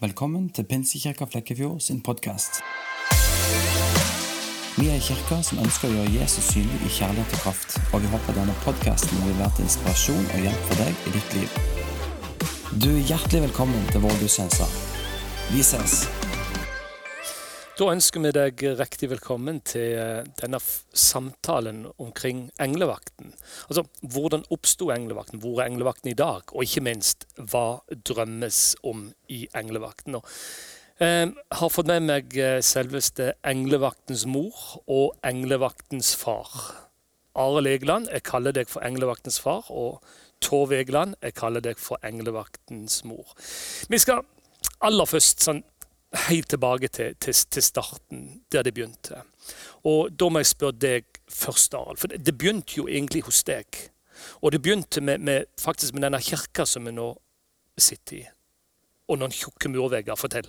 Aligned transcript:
Velkommen 0.00 0.50
til 0.52 0.64
Pinsekirka 0.68 1.24
Flekkefjord 1.24 1.78
sin 1.80 2.02
podkast. 2.04 2.58
Vi 4.76 4.90
er 4.90 4.98
en 4.98 5.00
kirke 5.06 5.38
som 5.48 5.62
ønsker 5.62 5.88
å 5.88 5.94
gjøre 5.94 6.12
Jesus 6.18 6.50
synlig 6.52 6.82
i 6.84 6.92
kjærlighet 6.98 7.32
og 7.38 7.40
kraft, 7.46 7.78
og 7.96 8.04
vi 8.04 8.10
håper 8.12 8.36
denne 8.36 8.58
podkasten 8.66 9.24
vil 9.24 9.40
være 9.40 9.56
til 9.56 9.64
inspirasjon 9.70 10.28
og 10.34 10.44
hjelp 10.44 10.68
for 10.68 10.84
deg 10.84 11.08
i 11.08 11.14
ditt 11.16 11.38
liv. 11.38 11.58
Du 12.76 12.90
er 12.92 13.08
hjertelig 13.14 13.46
velkommen 13.46 13.88
til 13.88 14.04
vår 14.04 14.20
gudstjeneste. 14.20 14.68
Vi 15.54 15.64
ses! 15.64 16.25
Da 17.76 17.90
ønsker 17.92 18.22
vi 18.24 18.30
deg 18.32 18.62
riktig 18.78 19.10
velkommen 19.10 19.58
til 19.68 19.98
eh, 20.00 20.28
denne 20.40 20.56
samtalen 20.96 21.82
omkring 22.00 22.46
englevakten. 22.56 23.34
Altså, 23.68 23.82
Hvordan 24.00 24.46
oppsto 24.48 24.88
englevakten, 24.94 25.42
hvor 25.42 25.60
er 25.60 25.68
englevakten 25.68 26.08
i 26.08 26.16
dag? 26.16 26.54
Og 26.54 26.64
ikke 26.64 26.80
minst, 26.86 27.26
hva 27.36 27.82
drømmes 28.08 28.78
om 28.80 29.10
i 29.28 29.42
englevakten? 29.52 30.16
Og, 30.16 30.24
jeg 31.02 31.34
har 31.60 31.74
fått 31.74 31.90
med 31.92 32.08
meg 32.08 32.38
eh, 32.40 32.62
selveste 32.64 33.34
englevaktens 33.44 34.24
mor 34.24 34.56
og 34.88 35.12
englevaktens 35.20 36.14
far. 36.16 36.48
Arild 37.36 37.68
Egeland, 37.74 38.08
jeg 38.08 38.24
kaller 38.24 38.56
deg 38.56 38.72
for 38.72 38.88
englevaktens 38.88 39.36
far. 39.36 39.68
Og 39.68 40.00
Tove 40.40 40.80
Egeland, 40.80 41.20
jeg 41.20 41.36
kaller 41.36 41.60
deg 41.60 41.76
for 41.76 42.00
englevaktens 42.00 43.02
mor. 43.04 43.36
Vi 43.92 44.00
skal 44.00 44.24
aller 44.80 45.08
først 45.08 45.44
sånn 45.44 45.60
helt 46.14 46.48
tilbake 46.48 46.88
til, 46.88 47.16
til, 47.20 47.34
til, 47.50 47.62
starten, 47.62 48.42
der 48.52 48.62
det 48.62 48.74
begynte. 48.74 49.22
Og 49.84 50.10
da 50.20 50.28
må 50.28 50.38
jeg 50.38 50.46
spørre 50.46 50.78
deg 50.80 51.20
først, 51.28 51.74
Arild. 51.74 52.00
For 52.00 52.08
det, 52.08 52.38
begynte 52.38 52.78
jo 52.78 52.88
egentlig 52.88 53.22
hos 53.26 53.42
deg. 53.44 53.66
Og 54.40 54.52
det 54.52 54.62
begynte 54.62 55.00
med, 55.00 55.18
med, 55.18 55.44
faktisk 55.60 55.94
med 55.94 56.02
denne 56.02 56.22
kirka 56.22 56.64
som 56.66 56.86
vi 56.86 56.94
nå 56.94 57.10
sitter 57.78 58.16
i. 58.16 58.22
Og 59.08 59.20
noen 59.20 59.34
tjukke 59.34 59.68
murvegger. 59.70 60.18
Fortell. 60.18 60.48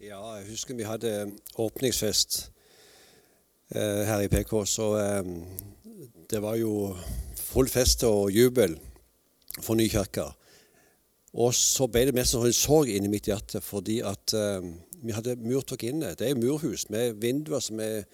Ja, 0.00 0.20
jeg 0.38 0.50
husker 0.50 0.76
vi 0.76 0.86
hadde 0.86 1.32
åpningsfest 1.60 2.50
eh, 3.74 4.04
her 4.08 4.24
i 4.24 4.28
PK. 4.28 4.54
Så 4.68 4.94
eh, 5.00 5.34
det 6.30 6.42
var 6.42 6.56
jo 6.60 6.94
full 7.36 7.68
fest 7.68 8.04
og 8.04 8.30
jubel 8.32 8.78
for 9.60 9.74
ny 9.78 9.88
kirke. 9.90 10.30
Og 11.34 11.54
så 11.54 11.88
ble 11.90 12.04
det 12.06 12.14
mest 12.14 12.36
en 12.38 12.54
sorg 12.54 12.90
inni 12.94 13.10
mitt 13.10 13.26
hjerte 13.26 13.62
fordi 13.64 13.98
at 14.06 14.34
uh, 14.38 14.62
vi 15.02 15.14
hadde 15.16 15.36
murtok 15.42 15.82
inne. 15.88 16.14
Det 16.18 16.30
er 16.30 16.38
murhus 16.38 16.86
med 16.94 17.18
vinduer 17.22 17.62
som 17.64 17.80
er 17.82 18.04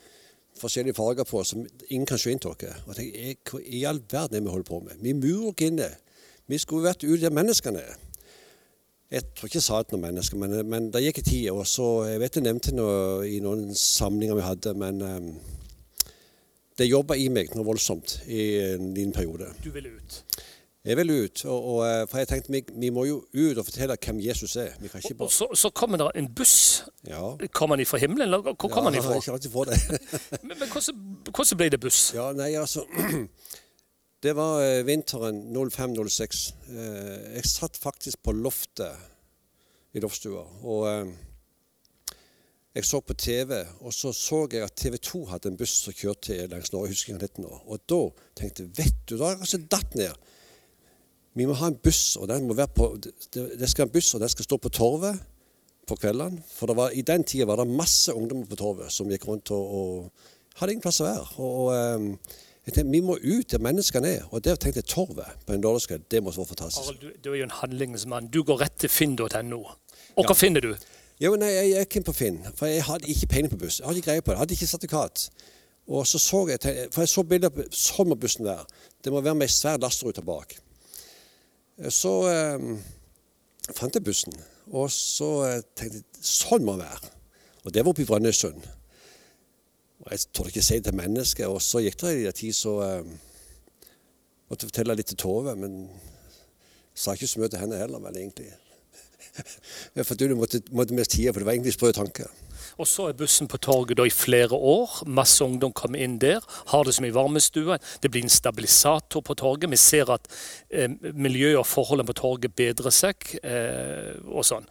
forskjellige 0.60 0.96
farger 0.96 1.24
på, 1.28 1.42
som 1.44 1.66
ingen 1.88 2.06
kan 2.08 2.18
se 2.18 2.32
inn. 2.32 2.40
Og 2.48 2.56
jeg 2.64 2.78
tenkte, 2.96 3.50
Hva 3.50 3.60
i 3.60 3.84
all 3.88 4.00
verden 4.10 4.40
er 4.40 4.46
vi 4.46 4.54
holder 4.54 4.68
på 4.68 4.80
med? 4.86 5.02
Vi 5.04 5.12
murer 5.16 5.66
inne. 5.68 5.90
Vi 6.50 6.58
skulle 6.58 6.88
vært 6.88 7.04
ute 7.04 7.22
der 7.22 7.34
menneskene 7.34 7.84
er. 7.84 7.98
Jeg 9.10 9.26
tror 9.34 9.48
ikke 9.48 9.58
jeg 9.58 9.66
sa 9.66 9.78
det 9.78 9.88
til 9.90 9.96
noen 9.96 10.06
mennesker, 10.06 10.38
men, 10.38 10.52
men 10.70 10.84
det 10.94 11.02
gikk 11.02 11.18
en 11.18 11.28
tid. 11.28 11.46
Og 11.50 11.64
så, 11.66 11.86
jeg 12.06 12.20
vet 12.22 12.36
jeg 12.38 12.46
nevnte 12.46 12.74
noe 12.74 13.26
i 13.26 13.40
noen 13.42 13.72
samlinger 13.74 14.38
vi 14.38 14.44
hadde, 14.46 14.74
men 14.78 15.02
um, 15.02 15.32
det 16.78 16.86
jobba 16.86 17.16
i 17.18 17.26
meg 17.32 17.50
noe 17.56 17.66
voldsomt 17.66 18.20
i 18.30 18.44
en 18.70 18.92
liten 18.94 19.14
periode. 19.14 19.50
Du 19.64 19.72
ville 19.74 19.90
ut? 19.98 20.20
Jeg 20.84 20.96
vil 20.96 21.10
ut. 21.24 21.44
Og, 21.44 21.64
og, 21.64 21.80
eh, 21.84 22.06
for 22.08 22.18
jeg 22.18 22.28
tenkte 22.28 22.52
vi, 22.52 22.62
vi, 22.72 22.88
må 22.88 23.04
jo 23.04 23.18
ut 23.34 23.58
og 23.58 23.66
fortelle 23.66 23.96
hvem 24.04 24.20
Jesus 24.24 24.56
er. 24.56 24.72
Bare... 24.80 25.12
Og, 25.18 25.32
så, 25.32 25.48
så, 25.54 25.70
kommer 25.70 26.00
det 26.00 26.10
en 26.16 26.28
buss. 26.34 26.84
Ja. 27.06 27.36
Kommer 27.52 27.76
den 27.76 27.86
fra 27.86 28.00
himmelen, 28.00 28.22
eller 28.22 28.40
hvor 28.40 28.68
kommer 28.68 28.90
ja, 28.90 28.96
den 28.96 29.04
fra? 29.04 29.16
Ikke 29.20 29.32
alltid 29.32 29.50
fra 29.50 29.64
det. 29.68 29.80
men, 30.48 30.56
men 30.58 30.68
hvordan, 30.72 31.02
hvordan, 31.34 31.56
ble 31.56 31.68
det 31.68 31.80
buss? 31.80 32.04
Ja, 32.14 32.30
nei, 32.32 32.54
altså... 32.54 32.86
Det 34.20 34.34
var 34.36 34.58
eh, 34.60 34.82
vinteren 34.84 35.38
05-06. 35.56 36.40
Eh, 36.68 37.36
jeg 37.38 37.46
satt 37.48 37.78
faktisk 37.80 38.20
på 38.20 38.34
loftet 38.36 39.96
i 39.96 40.02
loftstua. 40.04 40.42
Og 40.60 40.84
jeg 42.74 42.84
så 42.84 43.00
på 43.00 43.16
TV, 43.16 43.62
og 43.80 43.94
så 43.96 44.12
så 44.12 44.42
jeg 44.52 44.62
at 44.62 44.76
TV 44.76 44.98
2 45.00 45.22
hadde 45.32 45.48
en 45.48 45.56
buss 45.56 45.78
som 45.86 45.96
kjørte 45.96 46.36
langs 46.52 46.68
Norge. 46.72 46.90
Jeg 46.90 46.98
husker 46.98 47.14
ikke 47.14 47.24
dette 47.24 47.46
nå. 47.46 47.62
Og 47.64 47.80
da 47.88 48.02
tenkte 48.36 48.66
jeg 48.66 48.76
vet 48.76 49.00
du, 49.08 49.16
da 49.16 49.24
har 49.24 49.38
jeg 49.38 49.46
altså 49.48 49.62
datt 49.72 49.96
ned. 49.96 50.29
Vi 51.38 51.46
må 51.46 51.54
ha 51.54 51.70
en 51.70 51.78
buss, 51.78 52.16
og 52.18 52.26
den 52.28 52.48
må 52.48 52.56
være 52.58 52.72
på, 52.74 52.88
det 53.34 53.68
skal 53.70 53.86
en 53.86 53.92
buss, 53.94 54.14
og 54.14 54.22
den 54.22 54.32
skal 54.32 54.46
stå 54.48 54.58
på 54.58 54.72
Torvet 54.74 55.20
på 55.86 55.96
kveldene. 55.98 56.42
For 56.50 56.74
var, 56.74 56.94
i 56.94 57.02
den 57.06 57.24
tida 57.24 57.46
var 57.46 57.62
det 57.62 57.70
masse 57.70 58.14
ungdommer 58.14 58.48
på 58.50 58.58
Torvet 58.58 58.92
som 58.94 59.10
gikk 59.10 59.28
rundt 59.28 59.52
og, 59.54 59.74
og 59.80 60.60
hadde 60.60 60.74
ingen 60.74 60.84
plass 60.84 61.00
å 61.02 61.06
være. 61.06 61.26
Og, 61.38 61.50
og 61.64 61.74
ehm, 61.76 62.08
jeg 62.66 62.74
tenkte, 62.74 62.92
Vi 62.92 63.02
må 63.04 63.16
ut 63.16 63.50
der 63.50 63.62
menneskene 63.62 64.14
er. 64.16 64.24
Og 64.30 64.44
der 64.44 64.58
tenkte 64.60 64.82
jeg 64.82 64.90
Torvet 64.90 65.44
på 65.46 65.54
en 65.54 65.62
lørdagskveld. 65.64 66.08
Det 66.10 66.22
må 66.22 66.34
være 66.34 66.50
fantastisk. 66.52 66.90
Arl, 66.90 66.98
du, 67.00 67.10
du, 67.24 67.30
er 67.32 67.42
jo 67.42 67.48
en 67.48 67.58
handlingsmann. 67.60 68.30
Du 68.34 68.42
går 68.46 68.64
rett 68.64 68.80
til 68.82 68.92
finn.no. 68.92 69.60
Og 70.16 70.26
hva 70.26 70.34
ja. 70.34 70.38
finner 70.38 70.66
du? 70.66 70.74
Jo, 71.20 71.34
nei, 71.36 71.50
Jeg 71.52 71.84
gikk 71.84 71.98
inn 72.00 72.06
på 72.06 72.16
Finn, 72.16 72.38
for 72.56 72.70
jeg 72.70 72.84
hadde 72.86 73.08
ikke 73.12 73.26
peiling 73.28 73.52
på 73.52 73.60
buss. 73.60 73.80
Jeg 73.80 73.88
hadde 73.88 74.00
ikke 74.00 74.10
greie 74.10 74.24
på 74.24 74.32
det. 74.32 74.36
Jeg 74.36 74.42
hadde 74.44 74.56
ikke 74.56 74.70
sertifikat. 74.70 75.24
Og 75.90 76.06
så 76.06 76.20
så 76.22 76.40
jeg, 76.48 76.60
for 76.94 77.02
jeg 77.02 77.10
så 77.12 77.24
bilder 77.26 77.52
på 77.52 77.66
sånn 77.74 78.08
må 78.08 78.16
bussen 78.20 78.46
være. 78.46 78.64
Det 79.04 79.12
må 79.12 79.20
være 79.24 79.36
med 79.36 79.50
ei 79.50 79.52
svær 79.52 79.80
lasterute 79.82 80.24
bak. 80.24 80.54
Så 81.88 82.12
eh, 82.28 82.66
fant 83.72 83.94
jeg 83.96 84.04
bussen, 84.04 84.34
og 84.68 84.90
så 84.92 85.30
eh, 85.46 85.62
tenkte 85.78 86.02
jeg 86.02 86.26
sånn 86.26 86.66
må 86.66 86.76
det 86.76 86.84
være. 86.84 87.12
Og 87.64 87.72
det 87.72 87.84
var 87.84 87.92
oppe 87.92 88.04
i 88.04 88.08
Brønnøysund. 88.08 88.66
Og 90.00 90.12
Jeg 90.12 90.26
torde 90.32 90.52
ikke 90.52 90.64
si 90.64 90.78
det 90.78 90.88
til 90.88 90.96
mennesket. 90.96 91.48
Og 91.48 91.60
så 91.64 91.82
gikk 91.84 91.98
det 92.00 92.12
en 92.18 92.36
tid, 92.36 92.56
så 92.56 92.76
eh, 92.84 93.10
måtte 94.48 94.68
fortelle 94.68 94.96
litt 94.96 95.10
til 95.12 95.20
Tove. 95.20 95.56
Men 95.56 95.82
sa 96.96 97.14
ikke 97.16 97.28
så 97.30 97.40
mye 97.40 97.52
til 97.52 97.62
henne 97.62 97.80
heller, 97.80 98.02
vel 98.04 98.20
egentlig. 98.20 98.50
for 100.08 100.16
du 100.16 100.34
måtte, 100.36 100.62
måtte 100.72 100.96
mest 100.96 101.16
tida, 101.16 101.32
for 101.32 101.40
det 101.40 101.48
var 101.48 101.56
egentlig 101.56 101.76
sprø 101.76 101.92
tanker. 101.96 102.28
Og 102.80 102.88
så 102.88 103.10
er 103.10 103.16
bussen 103.18 103.48
på 103.50 103.58
torget 103.60 103.98
da 104.00 104.06
i 104.08 104.12
flere 104.14 104.56
år. 104.56 105.02
Masse 105.06 105.44
ungdom 105.44 105.72
kommer 105.76 106.00
inn 106.00 106.16
der. 106.20 106.40
Har 106.72 106.84
det 106.84 106.94
som 106.96 107.04
i 107.04 107.12
varmestua. 107.12 107.76
Det 108.00 108.10
blir 108.10 108.24
en 108.24 108.32
stabilisator 108.32 109.20
på 109.20 109.36
torget. 109.36 109.70
Vi 109.70 109.76
ser 109.76 110.12
at 110.14 110.28
eh, 110.70 110.88
miljøet 111.12 111.60
og 111.60 111.66
forholdene 111.68 112.08
på 112.08 112.16
torget 112.22 112.56
bedrer 112.56 112.94
seg, 112.94 113.26
eh, 113.44 114.16
og 114.24 114.46
sånn. 114.48 114.68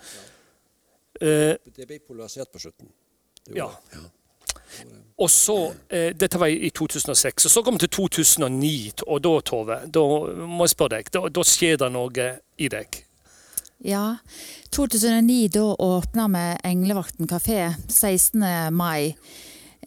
Eh, 1.22 1.54
det 1.76 1.86
ble 1.86 2.00
polarisert 2.08 2.50
på 2.50 2.64
slutten. 2.64 2.90
Ja. 3.54 3.70
ja. 3.94 4.08
Og 5.20 5.30
så, 5.30 5.58
eh, 5.90 6.14
Dette 6.16 6.40
var 6.40 6.48
i 6.48 6.70
2006. 6.70 7.46
og 7.46 7.52
Så 7.52 7.64
kom 7.64 7.78
vi 7.78 7.86
til 7.86 7.90
2009, 7.90 9.04
og 9.08 9.22
da, 9.22 9.36
Tove, 9.42 9.80
da 9.86 10.06
må 10.48 10.66
jeg 10.66 10.74
spørre 10.74 10.98
deg, 10.98 11.12
da, 11.14 11.28
da 11.30 11.46
skjer 11.46 11.78
det 11.78 11.92
noe 11.94 12.30
i 12.58 12.72
deg. 12.72 13.04
Ja. 13.80 14.18
2009 14.76 15.48
da 15.56 15.76
åpna 15.80 16.28
vi 16.28 16.46
Englevakten 16.68 17.28
kafé 17.28 17.76
16. 17.88 18.44
mai. 18.76 19.16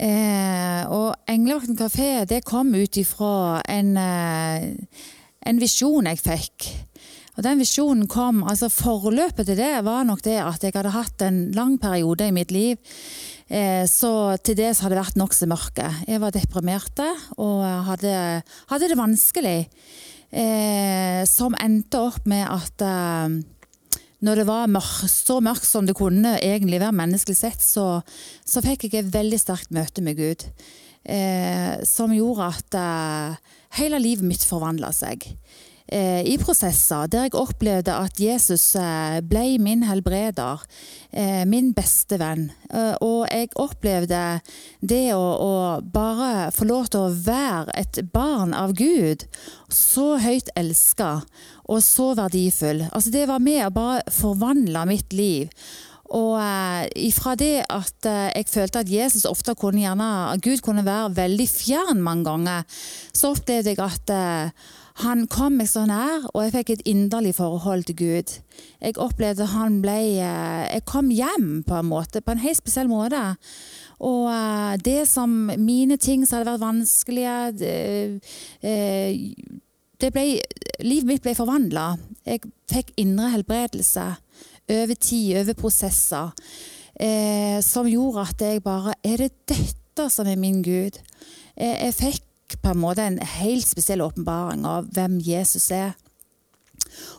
Eh, 0.01 0.85
og 0.89 1.13
Englevakten 1.29 1.77
kafé 1.77 2.25
det 2.25 2.45
kom 2.49 2.73
ut 2.75 2.97
ifra 2.97 3.61
en, 3.69 3.97
eh, 3.97 4.73
en 5.45 5.61
visjon 5.61 6.09
jeg 6.09 6.23
fikk. 6.25 6.71
Og 7.37 7.45
den 7.45 7.61
visjonen 7.61 8.09
kom, 8.09 8.43
altså 8.45 8.69
Forløpet 8.73 9.47
til 9.47 9.57
det 9.57 9.85
var 9.85 10.05
nok 10.05 10.23
det 10.23 10.41
at 10.41 10.65
jeg 10.65 10.73
hadde 10.75 10.97
hatt 10.97 11.23
en 11.23 11.53
lang 11.53 11.79
periode 11.79 12.29
i 12.29 12.33
mitt 12.33 12.51
liv. 12.51 12.79
Eh, 13.51 13.85
så 13.85 14.39
til 14.43 14.57
det 14.57 14.73
så 14.73 14.85
hadde 14.85 14.97
det 14.97 15.05
vært 15.05 15.21
nokså 15.21 15.47
mørke. 15.47 15.93
Jeg 16.09 16.21
var 16.21 16.33
deprimerte 16.33 17.09
og 17.37 17.65
hadde, 17.93 18.43
hadde 18.69 18.89
det 18.89 18.97
vanskelig. 18.97 19.69
Eh, 20.33 21.25
som 21.29 21.53
endte 21.61 21.99
opp 22.01 22.25
med 22.25 22.47
at 22.49 22.81
eh, 22.81 23.43
når 24.22 24.43
det 24.43 24.47
var 24.49 24.71
mørk, 24.71 25.09
så 25.10 25.41
mørkt 25.43 25.66
som 25.66 25.88
det 25.88 25.97
kunne 25.99 26.37
egentlig 26.38 26.81
være 26.83 26.94
menneskelig 26.94 27.38
sett, 27.38 27.65
så, 27.65 27.87
så 28.47 28.62
fikk 28.65 28.87
jeg 28.87 29.03
et 29.03 29.12
veldig 29.15 29.41
sterkt 29.43 29.75
møte 29.75 30.05
med 30.05 30.21
Gud. 30.21 30.47
Eh, 31.03 31.83
som 31.88 32.15
gjorde 32.15 32.53
at 32.55 32.78
eh, 32.78 33.53
hele 33.81 33.99
livet 33.99 34.27
mitt 34.28 34.44
forvandla 34.47 34.93
seg. 34.94 35.27
Eh, 35.93 36.22
I 36.25 36.37
prosesser 36.41 37.09
der 37.11 37.27
jeg 37.27 37.34
opplevde 37.37 37.93
at 37.93 38.21
Jesus 38.22 38.77
eh, 38.78 39.19
ble 39.27 39.59
min 39.61 39.82
helbreder, 39.84 40.62
eh, 41.11 41.43
min 41.49 41.73
beste 41.76 42.17
venn. 42.23 42.47
Eh, 42.70 42.94
og 43.02 43.26
jeg 43.26 43.50
opplevde 43.61 44.23
det 44.81 45.05
å, 45.17 45.20
å 45.20 45.52
bare 45.82 46.52
få 46.55 46.69
lov 46.70 46.88
til 46.93 47.08
å 47.08 47.17
være 47.26 47.75
et 47.82 48.00
barn 48.14 48.55
av 48.56 48.76
Gud, 48.79 49.26
så 49.69 50.17
høyt 50.23 50.52
elska 50.56 51.19
og 51.73 51.81
så 51.85 52.13
verdifull. 52.19 52.85
Altså 52.93 53.13
Det 53.15 53.25
var 53.31 53.41
med 53.41 53.65
å 53.67 53.73
bare 53.75 54.05
forvandle 54.13 54.85
mitt 54.91 55.17
liv. 55.17 55.49
Og 56.13 56.37
eh, 56.37 56.85
ifra 57.09 57.33
det 57.41 57.65
at 57.73 58.09
eh, 58.09 58.29
jeg 58.37 58.51
følte 58.53 58.83
at 58.83 58.93
Jesus 58.93 59.25
ofte 59.25 59.55
kunne 59.57 59.81
gjerne, 59.81 60.37
Gud 60.45 60.61
kunne 60.65 60.85
være 60.85 61.15
veldig 61.17 61.49
fjern 61.49 62.05
mange 62.05 62.29
ganger, 62.29 62.69
så 63.17 63.33
opplevde 63.33 63.73
jeg 63.73 63.81
at 63.81 64.13
eh, 64.13 64.69
han 65.01 65.25
kom 65.33 65.57
meg 65.57 65.71
så 65.71 65.87
nær, 65.89 66.27
og 66.35 66.43
jeg 66.45 66.53
fikk 66.53 66.71
et 66.75 66.83
inderlig 66.91 67.33
forhold 67.39 67.87
til 67.89 67.97
Gud. 67.97 68.35
Jeg 68.83 68.99
opplevde 69.01 69.49
han 69.55 69.81
ble 69.81 69.97
eh, 70.21 70.69
Jeg 70.69 70.85
kom 70.85 71.09
hjem 71.09 71.63
på 71.65 71.79
en 71.81 71.89
måte, 71.89 72.21
på 72.21 72.35
en 72.35 72.45
helt 72.45 72.61
spesiell 72.61 72.93
måte. 72.93 73.23
Og 74.05 74.29
eh, 74.29 74.77
det 74.85 75.07
som 75.09 75.49
mine 75.57 75.97
ting 75.97 76.27
som 76.27 76.43
hadde 76.43 76.53
vært 76.53 76.67
vanskelige 76.67 77.73
eh, 78.61 79.23
ble, 80.10 80.40
Livet 80.82 81.08
mitt 81.08 81.22
ble 81.22 81.34
forvandla. 81.38 81.93
Jeg 82.26 82.43
fikk 82.70 82.93
indre 82.96 83.31
helbredelse. 83.37 84.16
over 84.72 84.94
tid, 84.94 85.37
over 85.37 85.54
prosesser, 85.58 86.31
eh, 86.94 87.60
som 87.60 87.87
gjorde 87.87 88.20
at 88.20 88.40
jeg 88.40 88.62
bare 88.62 88.94
Er 89.04 89.16
det 89.16 89.32
dette 89.46 90.08
som 90.08 90.26
er 90.26 90.37
min 90.37 90.62
Gud? 90.62 90.99
Jeg, 91.56 91.76
jeg 91.82 91.94
fikk 91.94 92.56
på 92.62 92.70
en 92.70 92.78
måte 92.78 93.02
en 93.02 93.19
helt 93.19 93.66
spesiell 93.66 94.00
åpenbaring 94.00 94.64
av 94.64 94.87
hvem 94.94 95.19
Jesus 95.20 95.70
er. 95.70 95.94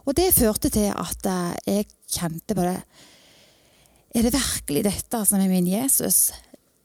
Og 0.05 0.15
det 0.15 0.33
førte 0.33 0.69
til 0.69 0.91
at 0.95 1.25
eh, 1.25 1.55
jeg 1.67 1.91
kjente 2.07 2.55
på 2.55 2.65
det. 2.65 2.79
Er 4.15 4.21
det 4.25 4.33
virkelig 4.33 4.83
dette 4.85 5.23
som 5.25 5.41
er 5.41 5.49
min 5.49 5.67
Jesus? 5.67 6.31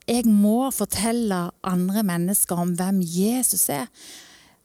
Jeg 0.08 0.24
må 0.24 0.70
fortelle 0.72 1.50
andre 1.62 2.02
mennesker 2.02 2.56
om 2.56 2.72
hvem 2.78 3.02
Jesus 3.04 3.68
er. 3.68 3.90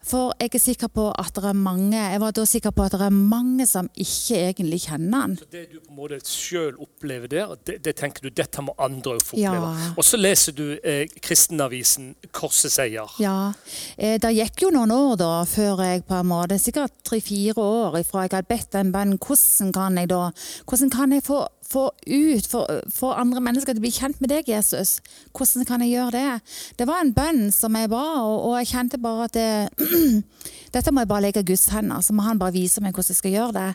For 0.04 0.34
jeg 0.42 0.52
er 0.54 0.62
sikker 0.62 0.92
på 0.92 1.08
at 1.12 1.32
det 1.38 1.46
er 1.48 1.58
mange 1.58 1.96
jeg 1.96 2.20
var 2.22 2.34
da 2.36 2.44
sikker 2.48 2.74
på 2.76 2.86
at 2.86 2.96
det 2.98 3.08
er 3.08 3.16
mange 3.16 3.66
som 3.70 3.88
ikke 3.96 4.40
egentlig 4.50 4.82
kjenner 4.88 5.24
han. 5.24 5.36
Så 5.40 5.48
Det 5.52 5.64
du 5.72 5.80
på 5.80 5.94
en 5.94 6.00
måte 6.02 6.20
sjøl 6.28 6.76
opplever 6.84 7.32
der, 7.32 7.56
det, 7.66 7.80
det, 7.86 7.96
tenker 8.00 8.26
du 8.26 8.30
dette 8.30 8.62
må 8.66 8.76
andre 8.78 9.16
få 9.24 9.38
oppleve. 9.38 9.72
Ja. 9.80 9.92
Og 9.98 10.08
så 10.08 10.20
leser 10.20 10.58
du 10.58 10.66
eh, 10.84 11.06
kristenavisen 11.24 12.14
Korset 12.34 12.74
seier. 12.74 13.10
Ja. 13.22 13.54
Eh, 13.98 14.18
det 14.22 14.34
gikk 14.36 14.66
jo 14.66 14.74
noen 14.76 14.92
år 14.92 15.16
da 15.22 15.32
før 15.48 15.84
jeg 15.86 16.04
på 16.08 16.20
en 16.20 16.30
måte, 16.32 16.60
sikkert 16.62 16.96
tre-fire 17.08 17.62
år 17.62 18.00
ifra 18.02 18.26
jeg 18.26 18.36
hadde 18.36 18.50
bedt 18.50 18.72
den 18.76 18.94
bønnen. 18.94 19.20
Hvordan 19.24 19.72
kan 19.76 20.00
jeg 20.02 20.12
da 20.12 20.24
hvordan 20.68 20.92
kan 20.94 21.14
jeg 21.16 21.24
få, 21.26 21.44
få 21.74 21.86
ut, 22.08 22.50
få, 22.94 23.12
andre 23.12 23.42
mennesker 23.44 23.74
til 23.74 23.82
å 23.82 23.86
bli 23.86 23.94
kjent 23.94 24.20
med 24.22 24.32
deg, 24.34 24.50
Jesus? 24.50 24.98
Hvordan 25.34 25.68
kan 25.68 25.84
jeg 25.84 25.96
gjøre 25.96 26.14
det? 26.16 26.54
Det 26.80 26.88
var 26.90 27.02
en 27.02 27.14
bønn 27.16 27.48
som 27.54 27.76
jeg 27.78 27.90
ba, 27.92 28.04
og, 28.22 28.36
og 28.50 28.58
jeg 28.62 28.72
kjente 28.74 29.00
bare 29.02 29.28
at 29.28 29.38
det, 29.38 29.48
dette 30.76 30.94
må 30.94 31.04
jeg 31.04 31.12
bare 31.12 31.26
legge 31.28 31.44
i 31.44 31.48
Guds 31.54 31.66
hender. 31.74 32.04
Så 32.06 32.16
må 32.16 32.26
han 32.28 32.42
bare 32.42 32.56
vise 32.56 32.84
meg 32.84 32.94
hvordan 32.96 33.14
jeg 33.14 33.20
skal 33.20 33.36
gjøre 33.36 33.56
det. 33.58 33.68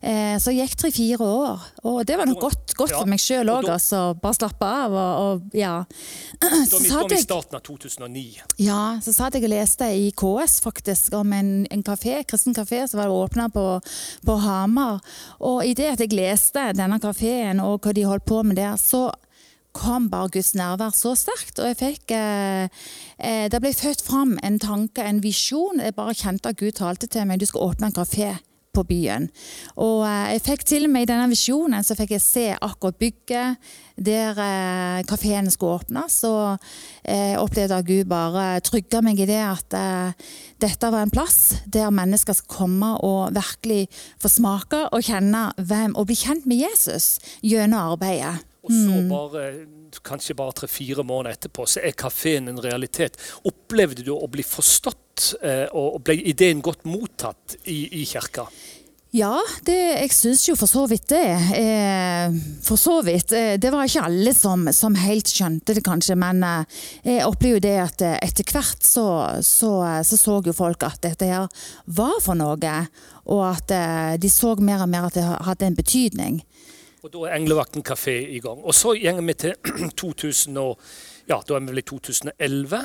Eh, 0.00 0.36
så 0.42 0.54
jeg 0.54 0.70
gikk 0.70 0.78
tre-fire 0.84 1.26
år, 1.26 1.66
og 1.90 2.00
det 2.08 2.18
var 2.20 2.30
nok 2.30 2.44
godt, 2.46 2.74
godt 2.78 2.94
Ja, 2.94 3.02
for 3.02 3.10
meg 3.10 3.22
sjøl 3.22 3.52
òg, 3.52 3.68
altså. 3.70 4.02
Bare 4.20 4.38
slappe 4.38 4.70
av 4.84 4.94
og, 4.94 5.24
og 5.24 5.58
ja. 5.58 5.74
Så 6.70 6.82
satt 6.84 7.14
jeg 7.14 7.24
starten 7.24 7.58
av 7.58 7.64
2009. 7.66 8.24
ja, 8.62 8.82
så 9.02 9.12
satt 9.14 9.34
jeg 9.36 9.44
og 9.46 9.52
leste 9.52 9.86
i 9.96 10.10
KS 10.16 10.60
faktisk 10.64 11.14
om 11.18 11.32
en, 11.34 11.50
en 11.70 11.82
kafé, 11.86 12.20
kristen 12.28 12.54
kafé 12.56 12.82
som 12.88 13.00
var 13.00 13.12
åpna 13.12 13.48
på, 13.52 13.64
på 14.26 14.36
Hamar. 14.44 15.00
Og 15.46 15.64
i 15.66 15.74
det 15.76 15.88
at 15.94 16.04
jeg 16.04 16.14
leste 16.16 16.70
denne 16.76 17.00
kafeen 17.02 17.39
og 17.62 17.80
hva 17.84 17.94
de 17.96 18.06
holdt 18.08 18.26
på 18.28 18.42
med 18.46 18.58
der, 18.60 18.76
så 18.80 19.08
kom 19.76 20.08
bare 20.10 20.32
Guds 20.34 20.54
nærvær 20.58 20.94
så 20.96 21.14
sterkt. 21.18 21.60
Og 21.62 21.70
jeg 21.70 21.78
fikk 21.78 22.14
eh, 22.16 22.68
eh, 23.18 23.46
Det 23.50 23.60
ble 23.62 23.72
født 23.74 24.02
fram 24.02 24.38
en 24.42 24.58
tanke, 24.58 25.02
en 25.02 25.22
visjon. 25.22 25.80
Jeg 25.80 25.94
bare 25.94 26.14
kjente 26.14 26.50
at 26.50 26.58
Gud 26.58 26.72
talte 26.78 27.06
til 27.06 27.26
meg. 27.26 27.40
Du 27.40 27.46
skal 27.46 27.70
åpne 27.70 27.90
en 27.90 27.98
kafé 28.00 28.34
på 28.80 28.88
byen. 28.88 29.28
Og 29.76 30.02
eh, 30.08 30.34
jeg 30.34 30.46
fikk 30.48 30.66
til 30.72 30.88
og 30.88 30.94
med 30.96 31.06
i 31.06 31.12
denne 31.12 31.28
visjonen 31.30 31.86
så 31.86 31.96
fikk 31.98 32.16
jeg 32.16 32.26
se 32.26 32.48
akkurat 32.56 33.00
bygget 33.00 33.70
der 34.00 34.38
eh, 34.40 35.04
kafeen 35.08 35.50
skulle 35.52 35.80
åpnes. 35.80 36.20
Og 36.24 36.58
eh, 37.04 37.36
opplevde 37.40 37.80
at 37.80 37.88
Gud 37.88 38.08
bare 38.10 38.60
trygga 38.64 39.02
meg 39.04 39.20
i 39.20 39.28
det 39.28 39.40
at 39.44 39.76
eh, 39.76 40.28
dette 40.60 40.92
var 40.92 41.04
en 41.04 41.12
plass 41.12 41.60
der 41.66 41.92
mennesker 41.94 42.36
skal 42.36 42.56
komme 42.60 42.94
og 43.06 43.34
virkelig 43.36 43.86
få 44.20 44.32
smake 44.32 44.86
og 44.90 45.04
kjenne 45.04 45.50
hvem, 45.56 45.96
og 45.96 46.08
bli 46.10 46.18
kjent 46.18 46.48
med 46.48 46.64
Jesus 46.64 47.18
gjennom 47.44 47.94
arbeidet. 47.94 48.49
Og 48.62 48.70
så 48.70 48.90
Mm. 48.90 49.08
bare, 49.08 49.44
kanskje 50.04 50.34
bare 50.36 50.52
tre-fire 50.52 51.02
måneder 51.02 51.36
etterpå, 51.36 51.64
så 51.66 51.80
er 51.82 51.92
kafeen 51.96 52.48
en 52.48 52.60
realitet. 52.60 53.16
Opplevde 53.44 54.04
du 54.04 54.12
å 54.12 54.28
bli 54.28 54.42
forstått, 54.42 55.34
eh, 55.42 55.66
og 55.72 56.02
ble 56.04 56.18
ideen 56.20 56.60
godt 56.62 56.84
mottatt 56.84 57.56
i, 57.64 58.02
i 58.02 58.04
kirka? 58.04 58.46
Ja, 59.12 59.40
det, 59.66 59.74
jeg 59.74 60.12
syns 60.14 60.44
jo 60.46 60.54
for 60.54 60.70
så 60.70 60.84
vidt 60.86 61.08
det. 61.10 61.24
Eh, 61.58 62.30
for 62.62 62.78
så 62.78 63.00
vidt. 63.02 63.32
Eh, 63.32 63.56
det 63.58 63.72
var 63.72 63.88
ikke 63.88 64.04
alle 64.06 64.34
som, 64.36 64.68
som 64.72 64.94
helt 64.94 65.26
skjønte 65.26 65.74
det, 65.74 65.82
kanskje. 65.82 66.14
Men 66.14 66.44
eh, 66.46 66.64
jeg 67.02 67.26
opplever 67.26 67.56
jo 67.58 67.64
det 67.64 67.74
at 67.82 68.04
eh, 68.06 68.18
etter 68.22 68.44
hvert 68.52 68.86
så 68.86 69.08
så, 69.42 69.72
så 70.06 70.16
så 70.20 70.36
jo 70.46 70.54
folk 70.54 70.86
at 70.86 71.00
dette 71.02 71.26
her 71.26 71.48
var 71.86 72.20
for 72.22 72.38
noe. 72.38 72.76
Og 73.26 73.42
at 73.48 73.74
eh, 73.74 74.14
de 74.22 74.30
så 74.30 74.54
mer 74.60 74.84
og 74.86 74.92
mer 74.92 75.08
at 75.08 75.18
det 75.18 75.26
hadde 75.26 75.66
en 75.66 75.80
betydning. 75.80 76.42
Og 77.00 77.12
da 77.12 77.24
er 77.26 77.38
Englevakten 77.38 77.84
kafé 77.86 78.16
i 78.28 78.40
gang. 78.44 78.60
Og 78.64 78.74
så 78.76 78.94
går 78.94 79.22
vi 79.24 79.34
til 79.34 79.54
2000 80.02 80.60
og, 80.60 80.78
ja, 81.28 81.40
da 81.48 81.56
er 81.56 81.64
vi 81.64 81.72
vel 81.72 81.82
i 81.82 81.86
2011. 81.88 82.80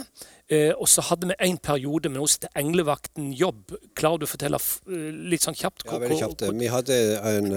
Eh, 0.50 0.72
og 0.78 0.88
så 0.90 1.04
hadde 1.10 1.32
vi 1.32 1.40
en 1.48 1.58
periode 1.58 2.10
med 2.10 2.28
som 2.28 2.46
heter 2.46 2.62
Englevakten 2.62 3.32
jobb. 3.34 3.76
Klarer 3.96 4.24
du 4.24 4.28
å 4.28 4.32
fortelle 4.32 4.62
eh, 4.62 5.10
litt 5.34 5.46
sånn 5.46 5.58
kjapt? 5.58 5.88
Ja, 5.90 6.00
veldig 6.00 6.20
kjapt. 6.22 6.46
Vi 6.56 6.72
hadde 6.72 7.00
en, 7.36 7.52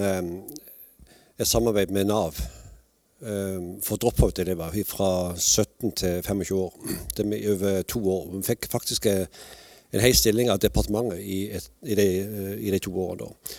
et 1.39 1.47
samarbeid 1.47 1.93
med 1.95 2.11
Nav 2.11 2.39
for 3.83 3.99
drop-out-elever 3.99 4.77
fra 4.87 5.35
17 5.35 5.91
til 5.91 6.21
25 6.23 6.53
år. 6.55 6.75
Det 7.17 7.25
er 7.25 7.49
over 7.51 7.81
to 7.81 7.99
år. 8.09 8.29
Vi 8.37 8.43
fikk 8.47 8.69
faktisk 8.71 9.09
eh, 9.11 9.25
en 9.91 10.03
hel 10.03 10.15
stilling 10.15 10.51
av 10.51 10.61
departementet 10.61 11.19
i, 11.19 11.39
et, 11.55 11.71
i, 11.83 11.95
de, 11.97 12.07
eh, 12.21 12.55
i 12.67 12.71
de 12.73 12.79
to 12.83 12.93
årene. 12.93 13.25
da. 13.25 13.57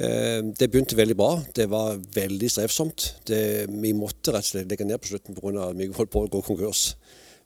Eh, 0.00 0.42
Det 0.56 0.70
begynte 0.70 0.96
veldig 0.96 1.16
bra. 1.16 1.32
Det 1.56 1.66
var 1.70 1.98
veldig 2.14 2.50
strevsomt. 2.50 3.16
Det, 3.28 3.66
vi 3.68 3.92
måtte 3.92 4.32
rett 4.32 4.44
og 4.46 4.50
slett 4.52 4.70
legge 4.70 4.86
ned 4.88 5.00
på 5.02 5.10
slutten 5.12 5.36
pga. 5.36 5.68
at 5.70 5.76
vi 5.78 5.86
holdt 5.92 6.10
på 6.14 6.22
å 6.24 6.30
gå 6.30 6.42
konkurs. 6.46 6.94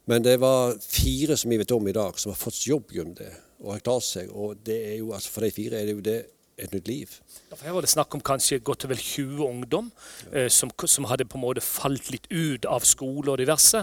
Men 0.07 0.21
det 0.23 0.37
var 0.39 0.75
fire 0.79 1.35
som 1.37 1.49
vi 1.49 1.57
vet 1.57 1.71
om 1.71 1.87
i 1.87 1.91
dag, 1.95 2.17
som 2.19 2.31
har 2.31 2.37
fått 2.37 2.67
jobb 2.67 2.91
gjennom 2.93 3.15
det 3.17 3.31
og 3.63 3.71
har 3.73 3.79
klart 3.79 4.03
seg. 4.05 4.29
Og 4.35 4.55
det 4.63 4.75
er 4.93 4.97
jo, 4.99 5.11
altså 5.15 5.31
for 5.31 5.41
de 5.41 5.51
fire 5.51 5.79
er 5.81 5.85
det 5.87 5.95
jo 5.95 6.01
det 6.05 6.17
et 6.57 6.71
nytt 6.71 6.87
liv. 6.87 7.09
Ja, 7.51 7.57
her 7.65 7.73
var 7.73 7.81
det 7.81 7.89
snakk 7.89 8.13
om 8.15 8.21
kanskje 8.21 8.59
godt 8.63 8.85
og 8.85 8.91
vel 8.93 8.97
20 9.01 9.41
ungdom 9.47 9.91
eh, 10.31 10.47
som, 10.47 10.69
som 10.85 11.07
hadde 11.09 11.25
på 11.27 11.35
en 11.39 11.43
måte 11.43 11.63
falt 11.65 12.11
litt 12.13 12.27
ut 12.31 12.65
av 12.69 12.85
skole 12.87 13.31
og 13.33 13.39
diverse. 13.41 13.81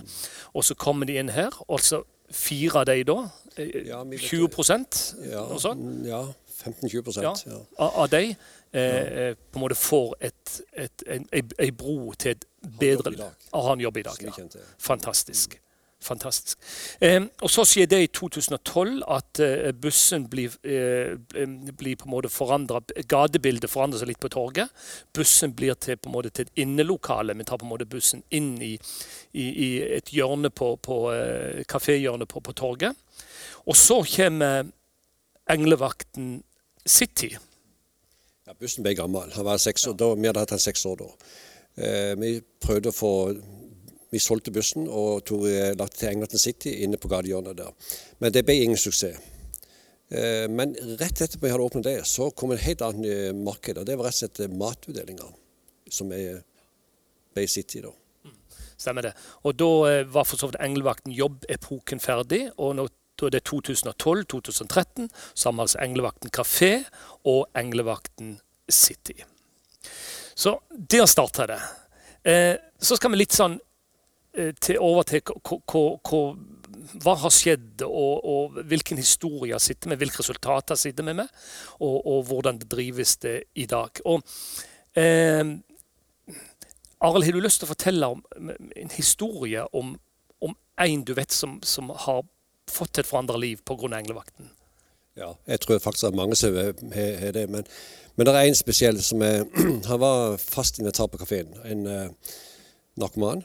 Og 0.54 0.64
så 0.64 0.74
kommer 0.78 1.08
de 1.10 1.18
inn 1.20 1.28
her. 1.34 1.50
Altså 1.68 2.04
fire 2.32 2.80
av 2.84 2.86
de 2.88 3.02
da. 3.04 3.18
eh, 3.58 3.88
Ja, 3.90 4.04
20 4.04 4.48
Ja, 5.28 5.42
noe 5.48 5.60
sånt. 5.60 5.82
mm, 5.82 6.06
ja 6.06 6.22
15-20 6.62 7.22
Ja, 7.22 7.34
ja. 7.46 7.58
av, 7.78 7.90
av 8.04 8.08
de 8.12 8.36
eh, 8.72 9.28
eh, 9.28 9.34
på 9.34 9.58
en 9.58 9.64
måte 9.64 9.78
får 9.78 10.14
et, 10.20 10.60
et, 10.72 11.04
en, 11.06 11.26
ei, 11.32 11.70
bro 11.70 12.12
til 12.18 12.36
et 12.36 12.46
bedre 12.80 13.12
jobb 13.16 13.68
Han 13.68 13.80
jobber 13.80 14.00
i 14.00 14.02
dag. 14.02 14.22
Ja. 14.22 14.64
Fantastisk. 14.78 15.58
Fantastisk. 16.02 16.58
Eh, 17.00 17.22
og 17.42 17.50
Så 17.50 17.64
skjer 17.68 17.86
det 17.86 18.00
i 18.02 18.08
2012 18.10 19.02
at 19.06 19.40
eh, 19.40 19.70
bussen 19.72 20.26
blir, 20.28 20.50
eh, 20.66 21.14
blir 21.78 21.96
på 21.96 22.08
en 22.08 22.14
måte 22.14 22.30
forandra. 22.32 22.80
Gatebildet 23.08 23.70
forandrer 23.70 24.02
seg 24.02 24.10
litt 24.10 24.22
på 24.22 24.32
torget. 24.32 24.72
Bussen 25.14 25.54
blir 25.54 25.78
til, 25.78 25.96
på 25.96 26.10
en 26.10 26.16
måte, 26.16 26.30
til 26.30 26.48
et 26.48 26.64
innelokale. 26.64 27.36
Vi 27.38 27.46
tar 27.46 27.60
på 27.62 27.68
en 27.68 27.74
måte 27.74 27.86
bussen 27.86 28.24
inn 28.30 28.56
i, 28.62 28.74
i, 29.32 29.46
i 29.46 29.70
et 29.98 30.10
hjørne 30.10 30.50
på, 30.50 30.74
på 30.82 30.98
eh, 31.14 31.62
kaféhjørnet 31.70 32.28
på, 32.28 32.42
på 32.42 32.52
torget. 32.52 32.98
Og 33.66 33.78
så 33.78 34.02
kommer 34.16 34.66
Englevakten 35.50 36.42
City. 36.86 37.36
Ja, 38.46 38.54
bussen 38.58 38.82
ble 38.82 38.94
gammel. 38.98 39.30
Han 39.36 39.46
var 39.46 39.60
seks 39.62 39.86
år, 39.86 39.94
da, 39.98 40.12
vi 40.18 40.26
hadde 40.26 40.42
hatt 40.42 40.54
han 40.56 40.62
seks 40.62 40.82
år 40.90 40.96
da. 41.04 41.10
Eh, 41.78 42.14
vi 42.18 42.32
prøvde 42.62 42.90
å 42.92 42.96
få 42.96 43.12
Vi 44.12 44.20
solgte 44.20 44.52
bussen 44.52 44.84
og 44.92 45.22
tog, 45.24 45.46
la 45.48 45.86
til 45.88 46.10
England 46.10 46.34
City 46.36 46.74
inne 46.84 46.98
på 47.00 47.08
gatehjørnet 47.08 47.56
der. 47.56 47.70
Men 48.20 48.34
det 48.34 48.42
ble 48.44 48.58
ingen 48.60 48.76
suksess. 48.76 49.16
Eh, 50.12 50.44
men 50.52 50.74
rett 51.00 51.22
etterpå 51.24 51.48
jeg 51.48 51.54
hadde 51.54 51.64
åpnet 51.64 51.86
det, 51.86 51.94
så 52.04 52.28
kom 52.36 52.52
en 52.52 52.60
helt 52.60 52.84
annen 52.84 53.06
eh, 53.08 53.32
marked. 53.32 53.78
og 53.80 53.86
Det 53.88 53.96
var 53.96 54.10
rett 54.10 54.18
og 54.18 54.20
slett 54.20 54.42
eh, 54.44 54.52
matutdelinger 54.60 55.32
som 55.88 56.12
er, 56.12 56.42
Bay 57.32 57.48
City 57.48 57.80
da. 57.80 57.94
Stemmer 58.76 59.06
det. 59.06 59.14
Og 59.46 59.56
da 59.56 59.70
eh, 59.88 60.02
var 60.12 60.26
for 60.28 60.36
så 60.36 60.50
vidt 60.50 60.60
Englevakten 60.60 61.14
jobb-epoken 61.16 62.02
ferdig. 62.02 62.42
Og 62.58 62.74
nå, 62.76 62.88
da 63.22 63.30
er 63.30 63.38
det 63.38 63.44
2012-2013, 63.48 65.08
sammen 65.34 65.62
med 65.62 65.76
Englevakten 65.82 66.32
kafé 66.34 66.72
og 67.24 67.46
Englevakten 67.58 68.38
City. 68.68 69.22
Så 70.34 70.58
der 70.90 71.06
starta 71.06 71.46
det. 71.46 71.60
Eh, 72.24 72.56
så 72.78 72.96
skal 72.96 73.12
vi 73.12 73.20
litt 73.20 73.34
sånn 73.36 73.58
eh, 74.36 74.52
til, 74.58 74.78
over 74.82 75.06
til 75.06 75.22
hva 77.02 77.14
har 77.22 77.32
skjedd, 77.32 77.84
og, 77.86 78.24
og 78.26 78.60
hvilken 78.68 78.98
historie 78.98 79.58
sitter 79.62 79.92
med, 79.92 80.00
hvilke 80.02 80.22
resultater 80.22 80.78
sitter 80.78 81.06
vi 81.06 81.14
med, 81.22 81.30
og, 81.80 81.98
og 82.00 82.24
hvordan 82.30 82.58
det 82.62 82.70
drives 82.70 83.16
det 83.22 83.36
i 83.54 83.66
dag. 83.70 84.02
Og 84.04 84.22
eh, 84.98 85.44
Arild, 87.02 87.26
har 87.26 87.34
du 87.34 87.42
lyst 87.42 87.62
til 87.62 87.66
å 87.66 87.72
fortelle 87.72 88.10
om 88.14 88.22
en 88.38 88.92
historie 88.94 89.64
om, 89.74 89.96
om 90.42 90.54
en 90.86 91.02
du 91.06 91.14
vet 91.18 91.34
som, 91.34 91.58
som 91.66 91.90
har 92.04 92.22
fått 92.70 92.98
et 92.98 93.08
forandra 93.08 93.38
liv 93.40 93.62
pga. 93.64 93.96
englevakten? 93.98 94.50
Ja, 95.16 95.34
jeg 95.46 95.60
tror 95.60 95.78
faktisk 95.78 96.06
det 96.06 96.12
er 96.12 96.16
mange 96.16 96.36
som 96.36 96.54
har 96.56 97.32
det. 97.36 97.48
Men, 97.50 97.66
men 98.16 98.26
det 98.26 98.34
er 98.34 98.48
en 98.48 98.56
spesiell 98.56 99.02
som 99.04 99.22
er 99.22 99.44
Han 99.90 100.00
var 100.00 100.36
fast 100.40 100.78
invitar 100.78 101.10
på 101.12 101.20
kafeen. 101.20 101.52
En 101.64 101.86
eh, 101.86 102.08
narkoman. 102.96 103.44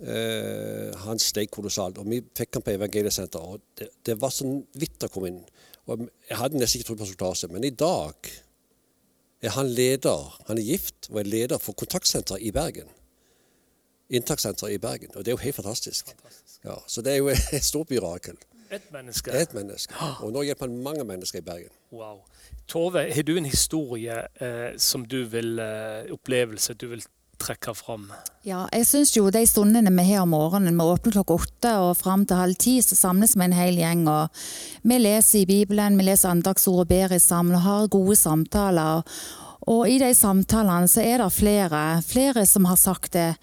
Eh, 0.00 0.92
han 1.04 1.20
steg 1.22 1.50
kolossalt. 1.50 1.98
Og 1.98 2.08
vi 2.10 2.20
fikk 2.36 2.58
han 2.58 2.66
på 2.66 2.74
Evangeliesenteret. 2.76 3.56
Og 3.56 3.60
det, 3.78 3.88
det 4.04 4.18
var 4.20 4.34
så 4.34 4.48
vidt 4.74 5.06
å 5.06 5.12
komme 5.12 5.32
inn. 5.32 5.42
Og 5.88 6.06
jeg 6.28 6.38
hadde 6.38 6.60
nesten 6.60 6.80
ikke 6.80 6.90
trodd 6.90 7.02
på 7.02 7.08
resultatet. 7.08 7.52
Men 7.54 7.64
i 7.64 7.72
dag 7.72 8.32
er 9.42 9.56
han 9.56 9.72
leder. 9.72 10.36
Han 10.48 10.60
er 10.60 10.74
gift 10.74 11.08
og 11.10 11.22
er 11.22 11.30
leder 11.30 11.62
for 11.62 11.78
kontaktsenteret 11.78 12.44
i 12.44 12.52
Bergen. 12.54 12.90
Inntakssenteret 14.10 14.74
i 14.74 14.78
Bergen. 14.78 15.12
Og 15.14 15.24
det 15.24 15.32
er 15.32 15.38
jo 15.38 15.44
helt 15.44 15.56
fantastisk. 15.56 16.14
Ja, 16.64 16.78
så 16.86 17.02
det 17.02 17.12
er 17.12 17.22
jo 17.22 17.28
et 17.58 17.64
stort 17.64 17.90
mirakel. 17.90 18.36
Et 18.72 18.92
menneske. 18.92 19.32
Et 19.36 19.54
menneske. 19.54 19.94
Og 20.24 20.32
nå 20.32 20.46
hjelper 20.48 20.68
han 20.68 20.78
mange 20.82 21.04
mennesker 21.04 21.42
i 21.42 21.44
Bergen. 21.44 21.72
Wow. 21.92 22.22
Tove, 22.68 23.04
har 23.12 23.26
du 23.28 23.34
en 23.36 23.48
historie 23.48 24.14
eh, 24.40 24.70
som 24.80 25.04
du 25.04 25.24
vil 25.28 25.58
eh, 25.60 26.08
opplevelse 26.14 26.74
du 26.80 26.86
vil 26.94 27.04
trekke 27.42 27.74
fram? 27.76 28.06
Ja, 28.46 28.64
jeg 28.72 28.86
syns 28.88 29.12
jo 29.16 29.26
de 29.34 29.42
stundene 29.48 29.92
vi 29.92 30.06
har 30.12 30.24
om 30.24 30.32
morgenen, 30.32 30.78
vi 30.78 30.88
åpner 30.88 31.16
klokka 31.18 31.36
åtte 31.36 31.72
og 31.82 31.96
fram 32.00 32.24
til 32.26 32.40
halv 32.40 32.58
ti, 32.60 32.78
så 32.84 32.96
samles 32.96 33.36
vi 33.36 33.44
en 33.44 33.56
hel 33.56 33.80
gjeng. 33.80 34.06
og 34.08 34.44
Vi 34.88 34.98
leser 34.98 35.42
i 35.42 35.48
Bibelen, 35.50 35.98
vi 35.98 36.08
leser 36.08 36.32
andagsord 36.32 36.86
og 36.86 36.92
ber 36.92 37.18
sammen 37.18 37.58
og 37.58 37.66
har 37.66 37.92
gode 37.92 38.16
samtaler. 38.16 39.02
Og 39.70 39.84
i 39.90 39.98
de 40.02 40.10
samtalene 40.16 40.88
så 40.90 41.04
er 41.06 41.22
det 41.22 41.32
flere, 41.34 41.82
flere 42.06 42.46
som 42.46 42.66
har 42.66 42.80
sagt 42.80 43.12
det 43.14 43.34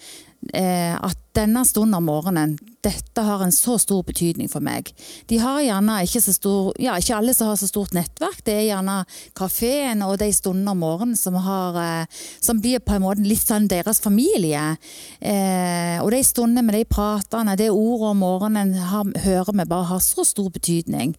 at 0.50 1.18
denne 1.36 1.62
stunden 1.68 1.98
om 1.98 2.06
morgenen, 2.08 2.56
dette 2.84 3.24
har 3.24 3.42
en 3.44 3.52
så 3.54 3.76
stor 3.82 4.04
betydning 4.08 4.50
for 4.52 4.64
meg. 4.64 4.90
De 5.30 5.40
har 5.42 5.60
gjerne 5.64 5.98
ikke 6.06 6.22
så 6.24 6.34
stor, 6.36 6.72
ja 6.82 6.96
ikke 7.00 7.18
alle 7.18 7.36
som 7.36 7.52
har 7.52 7.60
så 7.60 7.68
stort 7.70 7.94
nettverk, 7.96 8.42
det 8.48 8.56
er 8.56 8.68
gjerne 8.70 8.98
kafeen 9.38 10.04
og 10.06 10.18
de 10.22 10.30
stundene 10.36 10.74
om 10.74 10.82
morgenen 10.84 11.20
som, 11.20 11.38
har, 11.44 11.78
eh, 11.84 12.24
som 12.40 12.62
blir 12.64 12.84
på 12.84 12.96
en 12.96 13.06
måte 13.06 13.28
litt 13.28 13.44
sånn 13.44 13.70
deres 13.72 14.02
familie. 14.04 14.64
Eh, 15.20 16.00
og 16.00 16.12
de 16.16 16.24
stundene 16.26 16.66
med 16.66 16.80
de 16.80 16.84
pratene, 16.90 17.58
det 17.60 17.72
ordet 17.74 18.14
om 18.14 18.24
morgenen 18.24 18.76
har, 18.92 19.08
hører 19.26 19.54
vi 19.54 19.70
bare 19.70 19.92
har 19.94 20.04
så 20.04 20.26
stor 20.28 20.52
betydning. 20.56 21.16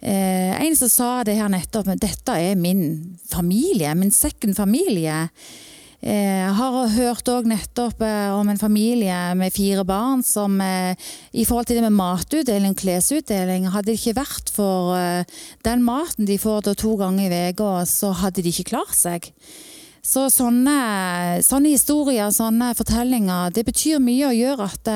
Eh, 0.00 0.54
en 0.62 0.76
som 0.78 0.90
sa 0.92 1.10
det 1.26 1.36
her 1.38 1.50
nettopp, 1.52 1.90
dette 2.00 2.36
er 2.38 2.58
min 2.58 3.18
familie, 3.28 3.94
min 3.98 4.14
second 4.14 4.56
familie. 4.56 5.26
Jeg 5.98 6.14
eh, 6.14 6.52
har 6.54 6.92
hørt 6.94 7.26
òg 7.26 7.48
nettopp 7.50 8.04
eh, 8.06 8.30
om 8.30 8.46
en 8.46 8.60
familie 8.60 9.16
med 9.34 9.50
fire 9.50 9.82
barn 9.82 10.20
som 10.22 10.60
eh, 10.62 10.94
i 11.34 11.42
forhold 11.42 11.66
til 11.66 11.80
det 11.80 11.88
med 11.88 11.96
matutdeling, 11.98 12.76
klesutdeling, 12.78 13.66
hadde 13.74 13.90
det 13.90 13.96
ikke 13.98 14.20
vært 14.20 14.52
for 14.54 14.94
den 15.66 15.82
maten 15.82 16.28
de 16.28 16.36
får 16.38 16.70
to 16.78 16.92
ganger 17.00 17.34
i 17.34 17.40
uka, 17.50 17.82
så 17.90 18.12
hadde 18.14 18.44
de 18.46 18.52
ikke 18.52 18.70
klart 18.70 18.94
seg. 18.94 19.26
Så 20.06 20.28
sånne, 20.30 21.42
sånne, 21.42 21.72
historier, 21.74 22.30
sånne 22.30 22.70
fortellinger, 22.78 23.50
det 23.50 23.66
betyr 23.66 23.98
mye 23.98 24.30
og 24.30 24.38
gjør 24.38 24.62
at 24.68 24.90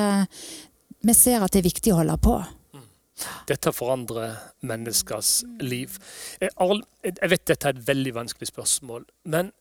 vi 1.03 1.15
ser 1.17 1.43
at 1.43 1.51
det 1.51 1.59
er 1.61 1.67
viktig 1.67 1.91
å 1.91 1.99
holde 1.99 2.15
på. 2.23 2.37
Dette 3.51 3.73
forandrer 3.75 4.39
menneskers 4.65 5.43
liv. 5.61 5.99
Jeg 6.39 7.29
vet 7.35 7.43
dette 7.51 7.67
er 7.67 7.75
et 7.75 7.83
veldig 7.91 8.15
vanskelig 8.15 8.49
spørsmål, 8.49 9.05
men 9.29 9.51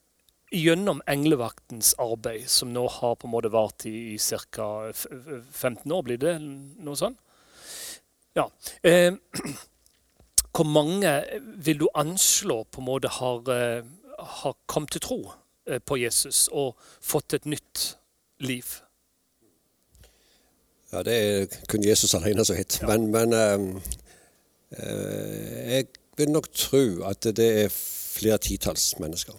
gjennom 0.53 1.01
englevaktens 1.09 1.95
arbeid, 1.99 2.49
som 2.51 2.73
nå 2.73 2.85
har 3.01 3.17
på 3.17 3.29
en 3.29 3.33
måte 3.33 3.51
vart 3.53 3.87
i, 3.89 4.15
i 4.15 4.19
ca. 4.19 4.93
15 4.93 5.93
år, 5.93 6.03
blir 6.07 6.21
det 6.21 6.37
noe 6.43 6.99
sånn? 6.99 7.17
Ja. 8.37 8.47
Eh, 8.83 9.15
hvor 10.55 10.69
mange 10.69 11.13
vil 11.65 11.81
du 11.81 11.89
anslå 11.95 12.63
på 12.65 12.83
en 12.83 12.89
måte 12.89 13.13
har, 13.19 13.43
eh, 13.53 13.85
har 14.19 14.57
kommet 14.67 14.93
til 14.93 15.05
tro 15.05 15.21
eh, 15.67 15.81
på 15.81 15.97
Jesus 16.01 16.47
og 16.53 16.77
fått 17.01 17.39
et 17.39 17.49
nytt 17.49 17.85
liv? 18.45 18.81
Ja, 20.93 21.01
det 21.03 21.17
er 21.17 21.59
kun 21.73 21.85
Jesus 21.85 22.13
alene 22.15 22.45
som 22.45 22.57
vet. 22.57 22.81
Ja. 22.83 22.91
Men, 22.93 23.09
men 23.15 23.33
eh, 23.33 23.65
eh, 24.77 25.73
jeg 25.73 25.89
vil 26.21 26.35
nok 26.35 26.51
tro 26.53 26.85
at 27.09 27.25
det 27.25 27.49
er 27.65 27.73
flere 27.73 28.39
titalls 28.39 28.93
mennesker. 29.01 29.33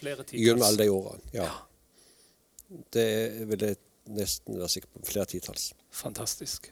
Flere 0.00 0.24
titalls? 0.24 0.42
Gjennom 0.46 0.66
alle 0.66 0.82
de 0.82 0.90
årene, 0.96 1.30
ja. 1.36 1.46
ja. 1.46 2.80
Det 2.94 3.08
vil 3.50 3.64
jeg 3.68 3.80
nesten 4.16 4.58
være 4.58 4.72
sikker 4.74 4.92
på. 4.94 5.06
Flere 5.06 5.28
titalls. 5.30 5.70
Fantastisk. 5.94 6.70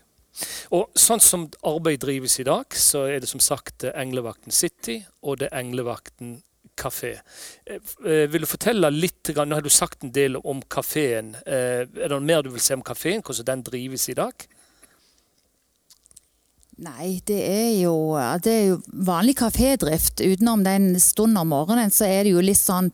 Og 0.75 0.93
sånn 0.99 1.23
som 1.25 1.47
arbeid 1.67 2.03
drives 2.05 2.39
i 2.39 2.47
dag, 2.47 2.75
så 2.79 3.07
er 3.11 3.23
det 3.23 3.31
som 3.31 3.43
sagt 3.43 3.89
Englevakten 3.91 4.55
City 4.55 5.01
og 5.27 5.41
det 5.43 5.51
Englevakten 5.57 6.39
kafé. 6.79 7.19
Eh, 7.67 7.81
eh, 8.07 8.27
vil 8.31 8.45
du 8.45 8.47
fortelle 8.47 8.91
litt, 8.95 9.35
Nå 9.35 9.55
har 9.55 9.63
du 9.63 9.71
sagt 9.71 10.05
en 10.05 10.13
del 10.13 10.37
om 10.37 10.63
kafeen. 10.63 11.35
Eh, 11.47 11.83
er 11.83 12.07
det 12.07 12.11
noe 12.15 12.25
mer 12.25 12.43
du 12.43 12.51
vil 12.51 12.63
se 12.63 12.75
om 12.75 12.83
kafeen, 12.83 13.23
hvordan 13.23 13.47
den 13.51 13.65
drives 13.67 14.09
i 14.09 14.15
dag? 14.15 14.47
Nei, 16.79 17.19
det 17.27 17.39
er, 17.43 17.73
jo, 17.81 18.15
det 18.39 18.53
er 18.53 18.67
jo 18.69 18.77
vanlig 19.03 19.35
kafédrift. 19.41 20.21
Utenom 20.23 20.63
den 20.63 20.93
stunden 21.03 21.41
om 21.41 21.51
morgenen, 21.51 21.91
så 21.91 22.07
er 22.07 22.23
det 22.23 22.37
jo 22.37 22.45
litt 22.45 22.61
sånn 22.61 22.93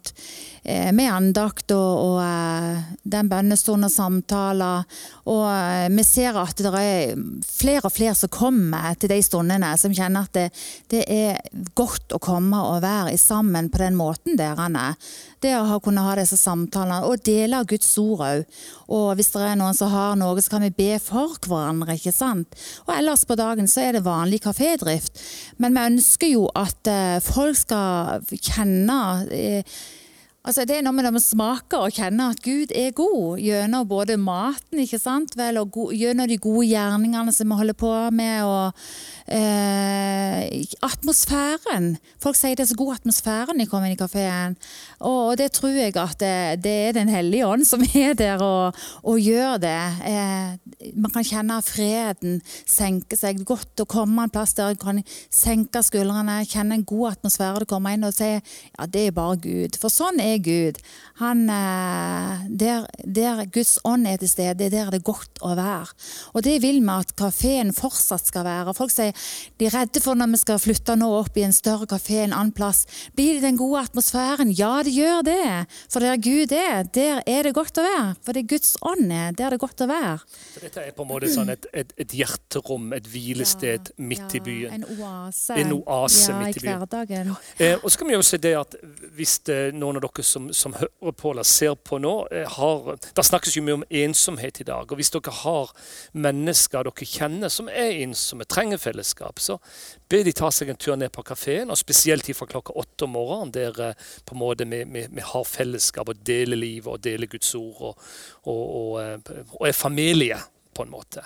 med 0.65 1.11
andakt 1.13 1.75
og, 1.77 1.99
og 2.01 2.15
eh, 2.25 2.79
den 3.05 3.29
bønnestunden 3.29 3.85
og 3.85 3.93
samtaler. 3.93 4.87
Og 5.29 5.43
eh, 5.51 5.91
vi 5.93 6.05
ser 6.09 6.39
at 6.41 6.63
det 6.65 6.73
er 6.81 7.13
flere 7.45 7.85
og 7.85 7.93
flere 7.93 8.17
som 8.17 8.33
kommer 8.33 8.97
til 8.97 9.13
de 9.13 9.21
stundene, 9.21 9.75
som 9.77 9.93
kjenner 9.93 10.25
at 10.25 10.39
det, 10.39 10.47
det 10.89 11.05
er 11.05 11.45
godt 11.77 12.17
å 12.17 12.23
komme 12.25 12.65
og 12.65 12.81
være 12.87 13.13
sammen 13.21 13.69
på 13.69 13.85
den 13.85 14.01
måten 14.01 14.41
der. 14.41 14.57
Anne. 14.65 14.95
Det 15.45 15.53
å 15.59 15.81
kunne 15.85 16.01
ha 16.07 16.15
disse 16.17 16.39
samtalene 16.41 17.05
og 17.05 17.21
dele 17.27 17.59
av 17.61 17.69
Guds 17.69 17.91
ord 18.01 18.23
òg. 18.25 18.45
Og 18.97 19.09
hvis 19.19 19.33
det 19.35 19.43
er 19.45 19.59
noen 19.61 19.77
som 19.77 19.91
har 19.93 20.15
noe, 20.17 20.41
så 20.41 20.55
kan 20.55 20.65
vi 20.65 20.73
be 20.73 20.95
for 21.03 21.37
hverandre. 21.45 21.99
ikke 21.99 22.15
sant? 22.15 22.57
Og 22.87 22.95
ellers 22.97 23.27
på 23.29 23.37
dagen 23.37 23.69
så 23.69 23.85
er 23.85 23.99
det 23.99 24.07
vanlig 24.07 24.41
kafédrift. 24.47 25.21
Men 25.61 25.77
vi 25.77 25.85
ønsker 25.91 26.33
jo 26.33 26.47
at 26.57 26.89
eh, 26.89 27.21
folk 27.25 27.59
skal 27.61 28.25
kjenne 28.41 28.99
eh, 29.29 29.77
Altså 30.45 30.67
Det 30.69 30.75
er 30.77 30.83
noe 30.85 30.93
med 30.93 31.07
å 31.09 31.21
smake 31.25 31.79
og 31.81 31.95
kjenne 31.97 32.27
at 32.35 32.41
Gud 32.45 32.73
er 32.77 32.91
god 32.93 33.41
gjennom 33.41 33.87
både 33.89 34.19
maten 34.21 34.83
ikke 34.83 34.99
sant? 35.01 35.33
Vel, 35.41 35.57
og 35.57 35.71
go 35.73 35.87
gjennom 35.89 36.29
de 36.29 36.37
gode 36.37 36.67
gjerningene 36.69 37.33
som 37.33 37.49
vi 37.49 37.57
holder 37.57 37.77
på 37.81 37.93
med. 38.13 38.45
og 38.45 38.77
eh, 39.33 40.67
Atmosfæren. 40.85 41.95
Folk 42.21 42.37
sier 42.37 42.59
det 42.59 42.67
er 42.67 42.69
så 42.75 42.77
god 42.77 42.99
atmosfære 42.99 43.55
når 43.55 43.65
de 43.65 43.69
kommer 43.71 43.89
inn 43.89 43.97
i 43.97 44.01
kafeen. 44.03 44.59
Og, 44.99 45.31
og, 45.31 45.33
det 45.41 45.49
tror 45.57 45.79
jeg 45.79 45.97
at 45.97 46.21
det, 46.21 46.35
det, 46.67 46.77
er 46.91 46.93
Den 46.99 47.09
hellige 47.09 47.49
ånd 47.49 47.65
som 47.65 47.81
er 47.95 48.13
der 48.13 48.45
og, 48.45 48.77
og 49.01 49.25
gjør 49.25 49.57
det. 49.65 49.81
Eh, 50.11 50.93
man 50.93 51.15
kan 51.17 51.25
kjenne 51.25 51.59
freden 51.65 52.37
senke 52.69 53.17
seg. 53.17 53.41
Godt 53.49 53.81
å 53.81 53.89
komme 53.89 54.29
en 54.29 54.35
plass 54.35 54.53
der 54.61 54.77
en 54.77 54.85
kan 54.85 55.01
senke 55.33 55.81
skuldrene, 55.89 56.43
kjenne 56.45 56.83
en 56.83 56.85
god 56.85 57.15
atmosfære. 57.15 57.65
Du 57.65 57.71
kommer 57.73 57.97
inn 57.97 58.05
og 58.05 58.13
sier 58.13 58.45
ja, 58.45 58.85
det 58.85 59.09
er 59.09 59.17
bare 59.17 59.41
Gud. 59.41 59.81
For 59.81 59.89
sånn 59.89 60.21
er 60.21 60.34
Gud. 60.43 60.79
Han, 61.21 61.45
eh, 61.51 62.47
der, 62.51 62.87
der, 63.05 63.45
Guds 63.55 63.79
ånd 63.87 64.07
er 64.11 64.19
til 64.19 64.29
stede, 64.29 64.71
der 64.71 64.89
er 64.89 64.91
det 64.91 65.05
godt 65.07 65.39
å 65.47 65.53
være. 65.55 65.93
Og 66.35 66.43
det 66.43 66.57
vil 66.65 66.81
vi 66.83 66.91
at 66.91 67.15
kafeen 67.19 67.71
fortsatt 67.75 68.27
skal 68.27 68.47
være. 68.47 68.75
Folk 68.75 68.91
sier 68.91 69.15
de 69.61 69.69
er 69.69 69.77
redde 69.77 70.03
for 70.03 70.19
når 70.19 70.33
vi 70.33 70.41
skal 70.43 70.59
flytte 70.59 70.97
nå 70.99 71.11
opp 71.21 71.39
i 71.39 71.45
en 71.47 71.55
større 71.55 71.87
kafé 71.91 72.25
en 72.25 72.35
annen 72.35 72.55
plass. 72.55 72.85
Blir 73.15 73.39
det 73.39 73.45
den 73.47 73.61
gode 73.61 73.85
atmosfæren? 73.87 74.51
Ja, 74.59 74.83
det 74.83 74.95
gjør 74.97 75.23
det. 75.29 75.47
For 75.93 76.03
der 76.03 76.19
Gud 76.19 76.53
er, 76.57 76.83
der 76.95 77.23
er 77.27 77.47
det 77.47 77.55
godt 77.55 77.79
å 77.79 77.87
være. 77.87 78.09
For 78.25 78.35
det 78.35 78.47
Guds 78.51 78.75
ånd 78.83 79.13
er, 79.15 79.31
der 79.39 79.49
er 79.49 79.57
det 79.57 79.63
godt 79.63 79.85
å 79.87 79.89
være. 79.91 80.19
Så 80.55 80.65
dette 80.65 80.83
er 80.83 80.97
på 80.97 81.07
en 81.07 81.11
måte 81.13 81.31
sånn 81.31 81.55
et, 81.55 81.71
et, 81.71 81.95
et 82.03 82.17
hjerterom, 82.19 82.91
et 82.97 83.07
hvilested 83.11 83.93
ja, 83.93 83.97
midt 84.11 84.27
ja, 84.27 84.41
i 84.41 84.43
byen. 84.49 84.75
En 84.81 84.99
oase. 84.99 85.59
En 85.63 85.77
oase 85.79 86.33
ja, 86.33 86.41
midt 86.43 86.59
i, 86.59 86.65
i 86.65 86.69
hverdagen. 86.73 87.33
Eh, 87.59 87.79
og 87.79 87.87
så 87.87 88.03
kan 88.03 88.11
vi 88.11 88.19
jo 88.19 88.27
se 88.27 88.43
det 88.43 88.55
at 88.59 88.77
hvis 89.15 89.39
det, 89.47 89.61
noen 89.79 90.01
av 90.01 90.09
dere 90.09 90.24
som, 90.25 90.49
som 90.53 90.75
hører 90.79 91.15
på 91.17 91.31
eller 91.31 91.47
ser 91.49 91.75
på 91.77 91.99
nå, 92.03 92.13
eh, 92.33 92.49
har 92.57 92.97
Det 93.15 93.25
snakkes 93.25 93.57
jo 93.57 93.63
mye 93.65 93.79
om 93.81 93.85
ensomhet 93.91 94.61
i 94.61 94.67
dag. 94.69 94.91
Og 94.91 94.99
hvis 94.99 95.13
dere 95.15 95.35
har 95.43 95.73
mennesker 96.13 96.89
dere 96.89 97.09
kjenner 97.09 97.53
som 97.53 97.69
er 97.69 98.01
ensomme, 98.05 98.47
trenger 98.49 98.81
fellesskap, 98.83 99.41
så 99.41 99.59
be 100.09 100.23
de 100.25 100.33
ta 100.33 100.51
seg 100.53 100.73
en 100.73 100.81
tur 100.81 100.97
ned 100.97 101.13
på 101.15 101.25
kafeen, 101.27 101.71
og 101.71 101.81
spesielt 101.81 102.29
fra 102.35 102.49
klokka 102.49 102.75
åtte 102.81 103.07
om 103.07 103.15
morgenen, 103.19 103.53
der 103.55 103.81
eh, 103.91 104.09
på 104.25 104.35
en 104.35 104.43
måte 104.43 104.69
vi, 104.69 104.83
vi, 104.85 105.07
vi 105.13 105.29
har 105.29 105.45
fellesskap 105.49 106.11
og 106.11 106.25
deler 106.27 106.59
livet 106.59 106.91
og 106.91 107.05
deler 107.05 107.31
Guds 107.31 107.55
ord 107.55 107.87
og, 107.93 108.11
og, 108.45 108.65
og, 108.81 108.91
eh, 109.03 109.47
og 109.61 109.69
er 109.69 109.77
familie, 109.77 110.41
på 110.75 110.83
en 110.83 110.91
måte. 110.91 111.23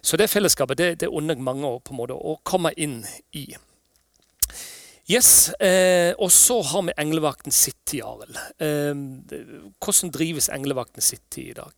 Så 0.00 0.16
det 0.16 0.30
fellesskapet 0.30 0.78
det, 0.78 1.00
det 1.00 1.08
unner 1.08 1.36
mange 1.36 1.68
på 1.84 1.92
en 1.92 2.00
måte 2.00 2.16
å 2.16 2.38
komme 2.46 2.72
inn 2.76 3.02
i. 3.36 3.50
Yes, 5.08 5.48
eh, 5.60 6.14
Og 6.18 6.30
så 6.32 6.62
har 6.62 6.82
vi 6.82 6.92
Englevakten 7.00 7.52
City, 7.52 8.02
Arild. 8.04 8.36
Eh, 8.60 8.94
hvordan 9.80 10.10
drives 10.12 10.48
Englevakten 10.52 11.02
City 11.02 11.48
i 11.50 11.54
dag? 11.56 11.72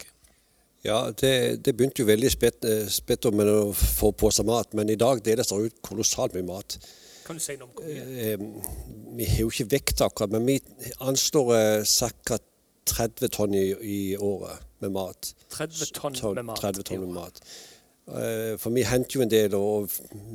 Ja, 0.85 1.11
Det, 1.11 1.65
det 1.65 1.77
begynte 1.77 2.03
jo 2.03 2.09
veldig 2.09 2.31
spett, 2.33 2.65
eh, 2.65 2.89
spett 2.89 3.29
med 3.33 3.47
å 3.47 3.73
få 3.73 4.11
på 4.13 4.31
seg 4.33 4.47
mat, 4.47 4.75
men 4.75 4.91
i 4.91 4.97
dag 4.97 5.23
deles 5.23 5.53
det 5.53 5.59
ut 5.61 5.83
kolossalt 5.83 6.35
mye 6.35 6.47
mat. 6.49 6.79
Kan 7.27 7.37
du 7.37 7.43
si 7.45 7.55
noe 7.57 7.69
om 7.69 7.75
hvor 7.77 7.85
mye? 7.85 8.33
Eh, 8.33 8.39
vi 9.17 9.27
har 9.29 9.45
jo 9.45 9.51
ikke 9.53 9.71
vekt 9.77 10.01
akkurat, 10.03 10.33
men 10.33 10.47
vi 10.47 10.61
anslår 11.01 11.55
eh, 11.59 12.15
ca. 12.25 12.39
30 12.91 13.29
tonn 13.31 13.55
i, 13.55 13.67
i, 13.87 14.17
året 14.17 14.65
med 14.83 14.91
mat. 14.91 15.35
30 15.53 15.93
tonn 15.95 16.35
med 16.35 16.49
mat? 16.49 16.59
30 16.59 16.83
tonn 16.89 17.05
med 17.05 17.13
mat. 17.15 17.39
Eh, 18.11 18.57
For 18.59 18.75
vi 18.75 18.83
henter 18.87 19.19
jo 19.19 19.25
en 19.25 19.31
del 19.31 19.55
og, 19.55 19.91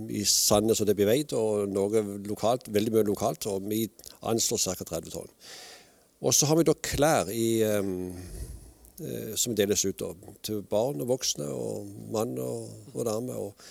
i 0.08 0.24
Sandnes 0.30 0.80
og 0.82 0.88
det 0.88 0.96
blir 0.98 1.10
veid, 1.10 1.34
og 1.36 1.68
noe 1.72 2.04
lokalt, 2.28 2.70
veldig 2.74 2.94
mye 2.96 3.08
lokalt. 3.10 3.48
Og 3.52 3.66
vi 3.70 3.86
anslår 4.24 4.62
ca. 4.64 4.88
30 4.96 5.16
tonn. 5.16 5.32
Og 6.26 6.34
så 6.34 6.48
har 6.50 6.58
vi 6.58 6.68
da 6.68 6.76
klær 6.80 7.32
i, 7.34 7.48
em, 7.68 8.14
eh, 9.02 9.34
som 9.36 9.56
deles 9.58 9.84
ut 9.86 10.00
da, 10.00 10.14
til 10.42 10.64
barn 10.70 11.04
og 11.04 11.12
voksne 11.12 11.50
og 11.52 11.90
mann 12.14 12.38
og, 12.40 12.70
og 12.94 13.04
dame. 13.06 13.36
Og, 13.36 13.68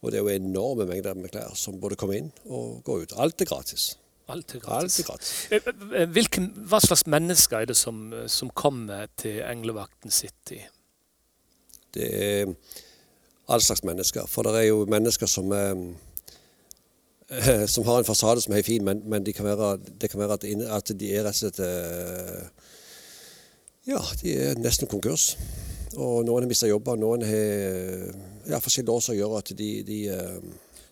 og 0.00 0.12
det 0.12 0.20
er 0.20 0.26
jo 0.26 0.36
enorme 0.36 0.86
mengder 0.88 1.16
med 1.16 1.32
klær 1.32 1.56
som 1.56 1.80
både 1.80 1.98
kommer 2.00 2.20
inn 2.20 2.30
og 2.46 2.84
går 2.84 3.06
ut. 3.06 3.16
Alt 3.16 3.40
er 3.40 3.50
gratis. 3.50 3.94
Alt 4.30 4.54
er 4.54 4.68
Alt 4.70 5.00
er 5.00 5.08
gratis. 5.08 5.32
Eh, 5.50 5.72
eh, 5.96 6.06
Hvilken, 6.12 6.52
hva 6.68 6.78
slags 6.84 7.06
mennesker 7.10 7.64
er 7.64 7.72
det 7.72 7.78
som, 7.80 8.12
som 8.30 8.52
kommer 8.52 9.08
til 9.18 9.40
Englevakten 9.48 10.12
City? 10.14 10.60
Det 11.90 12.06
er 12.14 12.52
all 13.50 13.60
slags 13.64 13.82
mennesker. 13.86 14.26
For 14.30 14.46
det 14.46 14.54
er 14.60 14.68
jo 14.70 14.84
mennesker 14.90 15.26
som 15.30 15.52
eh, 15.52 15.82
som 17.74 17.84
har 17.86 17.98
en 18.00 18.08
fasade 18.08 18.42
som 18.42 18.54
er 18.56 18.64
fin, 18.66 18.84
men, 18.84 19.02
men 19.06 19.22
de 19.26 19.32
kan 19.36 19.46
være, 19.46 19.76
det 20.00 20.10
kan 20.10 20.18
være 20.22 20.38
at, 20.40 20.44
at 20.78 20.92
de 20.98 21.10
er 21.14 21.22
rett 21.28 21.36
og 21.36 21.40
slett 21.44 21.60
eh, 21.62 22.48
Ja, 23.90 24.00
de 24.22 24.34
er 24.36 24.58
nesten 24.60 24.88
konkurs. 24.90 25.32
Og 25.96 26.20
noen 26.26 26.44
har 26.44 26.50
mista 26.50 26.68
jobber, 26.70 26.98
noen 27.00 27.22
har 27.26 28.10
ja, 28.50 28.58
forskjellige 28.62 28.94
år 28.94 29.00
som 29.02 29.16
gjør 29.18 29.38
at 29.40 29.52
de, 29.58 29.70
de 29.86 30.00
eh, 30.14 30.36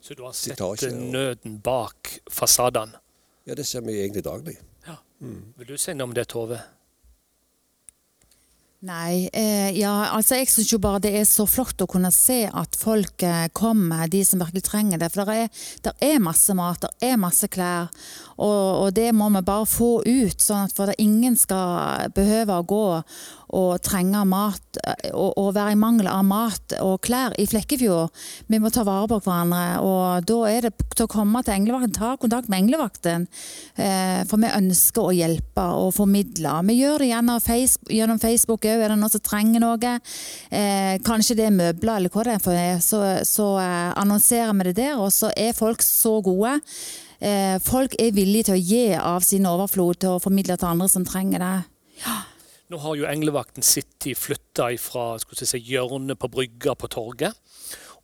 Så 0.03 0.15
du 0.19 0.25
har 0.27 0.33
sett 0.35 0.59
ikke- 0.63 0.95
nøden 0.95 1.59
bak 1.63 2.17
fasadene? 2.31 2.99
Ja, 3.47 3.55
det 3.55 3.67
ser 3.67 3.81
vi 3.87 3.99
egentlig 4.03 4.25
daglig. 4.27 4.57
Vil 5.19 5.67
du 5.67 5.77
si 5.81 5.91
noe 5.99 6.07
om 6.07 6.13
det, 6.15 6.29
Tove? 6.31 6.61
Nei, 8.87 9.29
eh, 9.33 9.73
ja, 9.75 9.91
altså 10.15 10.37
jeg 10.39 10.47
syns 10.53 10.69
jo 10.71 10.79
bare 10.79 11.01
det 11.03 11.11
er 11.19 11.25
så 11.27 11.49
flott 11.51 11.83
å 11.83 11.89
kunne 11.91 12.13
se 12.15 12.45
at 12.47 12.77
folk 12.79 13.25
eh, 13.27 13.49
kommer, 13.51 14.05
de 14.07 14.21
som 14.23 14.39
virkelig 14.39 14.63
trenger 14.69 15.01
det. 15.03 15.09
For 15.11 15.27
det 15.27 15.49
er, 15.49 16.13
er 16.13 16.23
masse 16.23 16.55
mat, 16.55 16.87
det 16.87 17.09
er 17.11 17.19
masse 17.19 17.51
klær, 17.51 17.89
og, 18.37 18.85
og 18.85 18.93
det 18.95 19.09
må 19.19 19.33
vi 19.35 19.43
bare 19.43 19.67
få 19.67 19.91
ut. 20.07 20.39
sånn 20.39 20.69
at 20.69 20.77
for 20.77 20.87
det 20.87 20.95
ingen 21.03 21.35
skal 21.35 22.07
behøve 22.15 22.55
å 22.55 22.69
gå 22.71 22.85
og 23.57 23.79
trenge 23.85 24.25
mat 24.29 24.79
eh, 24.83 25.11
og, 25.13 25.33
og 25.41 25.55
være 25.57 25.75
i 25.75 25.81
mangel 25.81 26.09
av 26.11 26.25
mat 26.29 26.75
og 26.85 27.01
klær 27.05 27.37
i 27.41 27.47
Flekkefjord. 27.49 28.13
Vi 28.49 28.61
må 28.61 28.71
ta 28.75 28.85
vare 28.87 29.09
på 29.11 29.21
hverandre, 29.25 29.81
og 29.85 30.27
da 30.29 30.39
er 30.51 30.69
det 30.69 30.75
til 30.95 31.07
å 31.07 31.11
komme 31.11 31.43
til 31.45 31.55
Englevakten, 31.55 31.97
ta 31.97 32.13
kontakt 32.21 32.51
med 32.51 32.65
Englevakten. 32.65 33.27
Eh, 33.79 34.21
for 34.29 34.43
vi 34.43 34.53
ønsker 34.53 35.09
å 35.09 35.17
hjelpe 35.17 35.65
og 35.79 35.93
formidle. 35.97 36.55
Vi 36.69 36.79
gjør 36.81 37.05
det 37.05 37.11
gjennom 37.13 37.43
Facebook, 37.43 37.93
gjennom 37.99 38.23
Facebook 38.23 38.69
òg. 38.69 38.85
Er 38.85 38.95
det 38.95 39.01
noen 39.01 39.15
som 39.15 39.25
trenger 39.25 39.65
noe? 39.65 39.97
Eh, 40.51 40.95
kanskje 41.07 41.39
det 41.39 41.49
er 41.49 41.59
møbler 41.59 41.99
eller 41.99 42.13
hva 42.13 42.25
det 42.27 42.65
er, 42.75 42.81
så, 42.85 43.03
så 43.27 43.51
eh, 43.63 43.91
annonserer 43.99 44.57
vi 44.59 44.71
det 44.71 44.79
der. 44.83 44.97
Og 45.01 45.13
så 45.15 45.33
er 45.37 45.57
folk 45.57 45.85
så 45.85 46.19
gode. 46.25 46.59
Eh, 47.19 47.59
folk 47.65 47.97
er 47.99 48.15
villige 48.15 48.51
til 48.51 48.59
å 48.59 48.63
gi 48.63 48.83
av 48.95 49.25
sin 49.27 49.47
overflod 49.49 50.03
til 50.03 50.17
å 50.17 50.23
formidle 50.23 50.59
til 50.59 50.71
andre 50.71 50.91
som 50.93 51.07
trenger 51.07 51.43
det. 51.43 51.55
Nå 52.69 52.77
har 52.83 52.97
jo 52.99 53.09
Englevakten 53.09 53.65
City 53.65 54.13
flytta 54.15 54.69
fra 54.83 55.15
si, 55.19 55.59
hjørnet 55.71 56.19
på 56.21 56.29
brygga 56.29 56.75
på 56.77 56.91
torget 56.93 57.33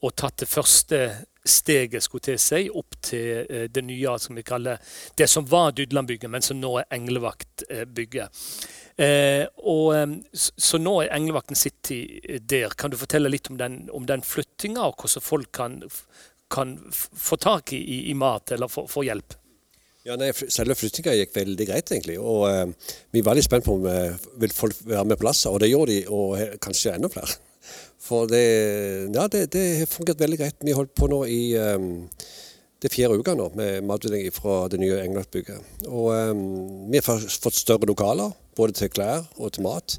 og 0.05 0.15
tatt 0.17 0.41
det 0.41 0.49
første 0.49 0.99
steget 1.45 2.05
skulle 2.05 2.25
til 2.25 2.39
seg 2.41 2.71
opp 2.77 2.97
til 3.05 3.45
eh, 3.45 3.67
det 3.73 3.83
nye 3.85 4.17
som 4.21 4.37
vi 4.37 4.45
kaller 4.47 4.81
det 5.17 5.29
som 5.29 5.45
var 5.49 5.75
Dydlandbygget, 5.77 6.31
men 6.33 6.45
som 6.45 6.61
nå 6.61 6.71
er 6.81 6.89
Englevaktbygget. 6.97 8.45
Eh, 8.97 9.45
og, 9.61 9.87
eh, 9.97 10.17
så 10.33 10.81
nå 10.81 10.97
er 11.03 11.13
Englevakten 11.17 11.59
City 11.59 12.01
eh, 12.23 12.41
der. 12.41 12.73
Kan 12.79 12.93
du 12.93 12.99
fortelle 13.01 13.33
litt 13.33 13.53
om 13.53 13.61
den, 13.61 13.83
den 14.09 14.25
flyttinga, 14.25 14.89
og 14.89 15.05
hvordan 15.05 15.29
folk 15.29 15.53
kan, 15.53 15.81
kan 16.53 16.77
få 16.93 17.41
tak 17.41 17.77
i, 17.77 17.83
i, 18.11 18.15
mat 18.17 18.57
eller 18.57 18.73
få 18.73 19.05
hjelp? 19.05 19.37
Ja, 20.05 20.19
nei, 20.21 20.31
Selve 20.37 20.77
flyttinga 20.77 21.15
gikk 21.17 21.33
veldig 21.33 21.67
greit, 21.71 21.89
egentlig. 21.89 22.19
Og 22.21 22.45
eh, 22.51 22.93
vi 23.15 23.23
var 23.25 23.39
litt 23.39 23.47
spent 23.47 23.65
på 23.65 23.79
om 23.79 23.87
eh, 23.89 24.13
vil 24.43 24.53
folk 24.53 24.83
være 24.85 25.07
med 25.09 25.21
på 25.21 25.29
lasset, 25.29 25.49
og 25.49 25.63
det 25.63 25.71
gjorde 25.73 25.95
de, 25.95 26.01
og 26.13 26.59
kanskje 26.65 26.97
enda 26.99 27.09
flere. 27.13 27.39
For 28.07 28.29
det, 28.29 28.45
ja, 29.15 29.25
det, 29.33 29.47
det 29.55 29.65
har 29.81 29.89
fungert 29.89 30.21
veldig 30.21 30.41
greit. 30.43 30.59
Vi 30.61 30.77
holdt 30.77 30.93
på 30.99 31.09
nå 31.09 31.23
i 31.33 31.43
eh, 31.57 31.87
det 32.85 32.91
er 32.91 32.97
fjerde 32.99 33.17
uka 33.17 33.33
nå 33.33 33.47
med 33.57 33.87
matutdeling 33.89 34.29
fra 34.37 34.67
det 34.69 34.77
nye 34.83 34.99
Englandsbygget. 35.07 35.89
Og 35.89 36.11
eh, 36.13 36.35
vi 36.93 37.01
har 37.01 37.25
fått 37.41 37.57
større 37.57 37.89
lokaler, 37.89 38.35
både 38.61 38.77
til 38.77 38.93
klær 38.93 39.25
og 39.39 39.55
til 39.57 39.65
mat, 39.65 39.97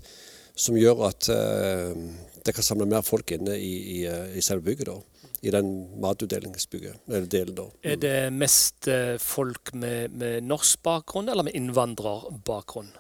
som 0.54 0.78
gjør 0.78 1.08
at 1.10 1.32
eh, 1.34 1.98
det 2.46 2.54
kan 2.54 2.68
samle 2.68 2.86
mer 2.86 3.02
folk 3.02 3.34
inne 3.34 3.58
i, 3.58 3.74
i, 3.96 3.98
eh, 4.06 4.38
i 4.38 4.46
selve 4.46 4.70
bygget. 4.70 4.92
da. 4.94 5.15
I 5.42 5.52
den 5.54 5.72
matutdelingsbygget, 6.02 7.02
eller 7.08 7.28
delen 7.30 7.58
da. 7.58 7.66
Er 7.84 8.00
det 8.02 8.16
mest 8.34 8.88
eh, 8.92 9.18
folk 9.22 9.74
med, 9.74 10.16
med 10.16 10.48
norsk 10.48 10.82
bakgrunn 10.86 11.30
eller 11.30 11.46
med 11.46 11.58
innvandrerbakgrunn? 11.58 12.94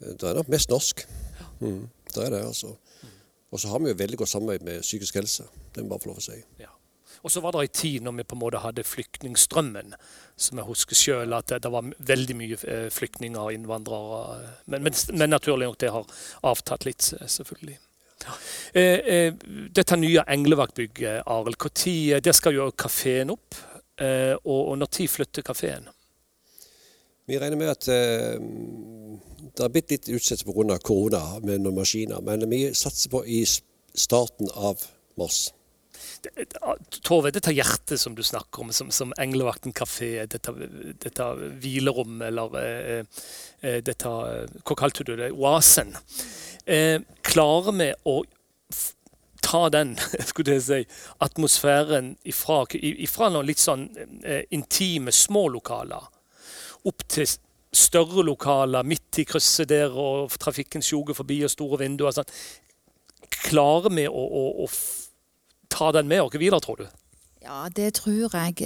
Det 0.00 0.24
er 0.24 0.38
nok 0.40 0.48
mest 0.50 0.72
norsk. 0.72 1.04
Mm, 1.60 1.88
det 2.14 2.24
er 2.24 2.34
det, 2.34 2.44
altså. 2.46 2.74
Og 3.50 3.60
så 3.60 3.68
har 3.68 3.82
vi 3.82 3.90
jo 3.90 3.98
veldig 3.98 4.18
godt 4.18 4.32
samarbeid 4.32 4.64
med 4.66 4.82
psykisk 4.82 5.18
helse. 5.20 5.44
Det 5.74 5.82
må 5.82 5.92
bare 5.92 6.04
få 6.04 6.12
lov 6.12 6.22
å 6.22 6.24
si. 6.24 6.38
Ja. 6.62 6.70
Og 7.20 7.32
så 7.32 7.42
var 7.44 7.52
det 7.52 7.66
en 7.66 7.74
tid 7.76 8.04
når 8.04 8.16
vi 8.16 8.24
på 8.30 8.36
en 8.36 8.40
måte 8.40 8.62
hadde 8.62 8.86
flyktningstrømmen, 8.86 9.94
som 10.40 10.60
jeg 10.60 10.68
husker 10.68 10.96
selv, 10.96 11.36
at 11.36 11.52
det, 11.52 11.72
var 11.72 11.90
veldig 11.98 12.36
mye 12.38 12.58
eh, 12.64 12.88
flyktninger 12.94 13.40
og 13.40 13.52
innvandrere. 13.52 14.38
Men, 14.66 14.86
men, 14.86 14.96
men 15.12 15.34
naturlig 15.34 15.68
nok, 15.68 15.80
det 15.82 15.92
har 15.92 16.08
avtatt 16.48 16.86
litt, 16.88 17.12
eh, 17.18 17.28
selvfølgelig. 17.28 17.76
Eh, 18.72 18.98
eh, 19.14 19.32
dette 19.74 19.96
nye 19.98 20.24
Englevaktbygget, 20.28 21.22
Arild, 21.26 21.58
når 21.60 21.94
eh, 22.14 22.20
der 22.22 22.36
skal 22.36 22.54
jo 22.54 22.70
kafeen 22.70 23.32
opp. 23.34 23.58
Eh, 24.00 24.34
og, 24.44 24.70
og 24.72 24.78
når 24.80 24.92
tid 24.96 25.12
flytter 25.12 25.44
kafeen? 25.44 25.88
Vi 27.28 27.38
regner 27.38 27.58
med 27.60 27.70
at 27.70 27.88
eh, 27.92 28.40
det 29.50 29.62
har 29.62 29.72
blitt 29.72 29.92
litt 29.92 30.08
utsettelse 30.08 30.46
pga. 30.48 30.78
korona 30.82 31.22
med 31.44 31.62
noen 31.62 31.78
maskiner, 31.78 32.22
men 32.24 32.48
vi 32.50 32.68
satser 32.74 33.12
på 33.12 33.24
i 33.26 33.44
starten 33.46 34.50
av 34.54 34.82
mars. 35.20 35.50
Tove, 37.04 37.30
dette 37.32 37.52
hjertet 37.52 38.00
som 38.00 38.14
du 38.16 38.22
snakker 38.24 38.64
om, 38.64 38.72
som, 38.76 38.90
som 38.92 39.12
Englevakten 39.20 39.72
kafé, 39.76 40.26
dette, 40.28 40.52
dette 41.00 41.28
hvilerommet 41.62 42.28
eller 42.28 42.56
eh, 42.60 43.78
dette 43.84 44.10
Hva 44.10 44.76
kalte 44.76 45.06
du 45.06 45.14
det? 45.16 45.30
Oasen. 45.32 45.94
Eh, 46.70 47.00
klarer 47.26 47.74
vi 47.74 47.90
å 48.06 48.20
ta 49.42 49.64
den 49.72 49.96
skulle 50.28 50.58
jeg 50.58 50.64
si, 50.66 50.80
atmosfæren 51.24 52.12
ifra, 52.28 52.62
ifra 52.78 53.30
noen 53.32 53.48
litt 53.48 53.62
sånn 53.62 53.88
eh, 54.22 54.44
intime, 54.54 55.12
små 55.14 55.48
lokaler 55.56 56.06
opp 56.88 57.04
til 57.12 57.28
større 57.70 58.24
lokaler 58.26 58.86
midt 58.86 59.20
i 59.22 59.26
krysset 59.28 59.68
der, 59.70 59.92
og 59.94 60.32
trafikken 60.40 60.82
sjoger 60.82 61.16
forbi 61.18 61.42
og 61.46 61.52
store 61.52 61.82
vinduer. 61.82 62.14
Sånn. 62.14 62.30
Klarer 63.30 63.92
vi 63.94 64.06
å, 64.08 64.24
å, 64.24 64.44
å 64.64 65.70
ta 65.70 65.90
den 65.94 66.08
med 66.10 66.24
oss 66.24 66.38
videre, 66.40 66.60
tror 66.64 66.80
du? 66.80 66.86
Ja, 67.44 67.66
det 67.72 67.94
tror 68.00 68.34
jeg. 68.34 68.64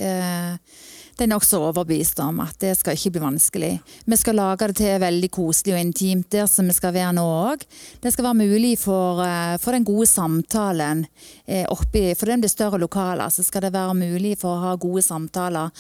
Det 1.15 1.29
er 1.29 1.37
også 1.37 1.61
overbevist 1.63 2.19
om 2.25 2.41
at 2.43 2.57
det 2.59 2.73
skal 2.75 2.97
ikke 2.97 3.13
bli 3.15 3.21
vanskelig. 3.23 3.71
Vi 4.11 4.17
skal 4.19 4.35
lage 4.35 4.67
det 4.73 4.81
til 4.81 4.97
veldig 4.99 5.29
koselig 5.31 5.77
og 5.77 5.83
intimt 5.85 6.27
der 6.35 6.49
som 6.51 6.67
vi 6.67 6.75
skal 6.75 6.91
være 6.97 7.13
nå 7.15 7.23
òg. 7.23 7.63
Det 8.03 8.11
skal 8.11 8.27
være 8.27 8.41
mulig 8.41 8.73
for, 8.83 9.23
eh, 9.23 9.55
for 9.63 9.77
den 9.77 9.87
gode 9.87 10.09
samtalen 10.11 11.07
eh, 11.47 11.67
oppi 11.71 12.17
For 12.19 12.27
det 12.27 12.41
blir 12.41 12.51
større 12.51 12.83
lokaler, 12.83 13.31
så 13.31 13.45
skal 13.47 13.63
det 13.63 13.73
være 13.73 13.95
mulig 13.95 14.35
for 14.41 14.57
å 14.57 14.63
ha 14.65 14.75
gode 14.75 15.03
samtaler. 15.07 15.71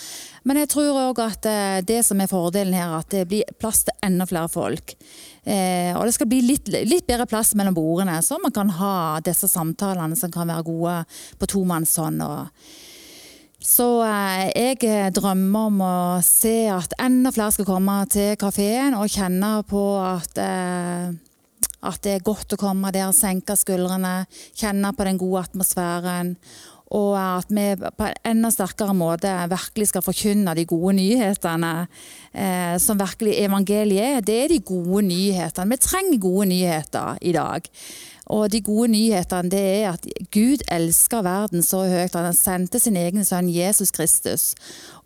Men 0.44 0.62
jeg 0.62 0.70
tror 0.70 1.02
òg 1.10 1.18
at 1.26 1.50
eh, 1.50 1.82
det 1.82 2.04
som 2.06 2.20
er 2.20 2.30
fordelen 2.30 2.78
her, 2.78 2.94
at 3.00 3.10
det 3.10 3.26
blir 3.26 3.42
plass 3.58 3.82
til 3.84 3.98
enda 4.06 4.26
flere 4.26 4.48
folk. 4.48 4.94
Og 5.44 6.02
det 6.08 6.14
skal 6.16 6.28
bli 6.30 6.38
litt, 6.40 6.70
litt 6.72 7.04
bedre 7.04 7.26
plass 7.28 7.50
mellom 7.52 7.74
bordene, 7.76 8.14
så 8.24 8.38
man 8.40 8.52
kan 8.54 8.70
ha 8.78 9.20
disse 9.20 9.44
samtalene 9.44 10.16
som 10.16 10.30
kan 10.32 10.48
være 10.48 10.64
gode 10.64 10.94
på 11.36 11.48
tomannshånd. 11.52 12.22
og 12.24 12.48
så 13.64 13.86
eh, 14.04 14.50
jeg 14.52 15.12
drømmer 15.16 15.70
om 15.70 15.80
å 15.80 15.94
se 16.24 16.66
at 16.68 16.92
enda 17.00 17.32
flere 17.32 17.54
skal 17.54 17.68
komme 17.68 17.96
til 18.12 18.34
kafeen 18.40 18.96
og 18.98 19.08
kjenne 19.08 19.54
på 19.68 19.84
at, 20.04 20.36
eh, 20.36 21.08
at 21.88 22.04
det 22.04 22.18
er 22.18 22.26
godt 22.26 22.52
å 22.52 22.60
komme 22.60 22.92
der, 22.92 23.08
senke 23.16 23.56
skuldrene, 23.56 24.26
kjenne 24.52 24.92
på 24.92 25.08
den 25.08 25.20
gode 25.20 25.46
atmosfæren. 25.46 26.34
Og 26.94 27.14
at 27.16 27.48
vi 27.48 27.70
på 27.80 28.06
en 28.06 28.28
enda 28.28 28.50
sterkere 28.52 28.92
måte 28.94 29.32
virkelig 29.50 29.88
skal 29.90 30.04
forkynne 30.04 30.52
de 30.54 30.66
gode 30.68 30.92
nyhetene. 31.00 31.72
Eh, 32.34 32.76
som 32.82 33.00
virkelig 33.00 33.38
evangeliet 33.40 34.18
er. 34.18 34.26
Det 34.26 34.36
er 34.44 34.52
de 34.52 34.60
gode 34.60 35.06
nyhetene. 35.08 35.72
Vi 35.72 35.80
trenger 35.82 36.20
gode 36.22 36.50
nyheter 36.52 37.16
i 37.24 37.32
dag. 37.34 37.72
Og 38.32 38.48
de 38.52 38.60
gode 38.64 38.88
nyhetene 38.94 39.52
det 39.52 39.62
er 39.82 39.90
at 39.92 40.06
Gud 40.32 40.64
elsker 40.72 41.24
verden 41.26 41.64
så 41.64 41.84
høyt 41.90 42.16
han 42.16 42.36
sendte 42.36 42.80
sin 42.80 42.96
egen 42.96 43.24
sønn 43.26 43.50
Jesus 43.52 43.92
Kristus. 43.94 44.52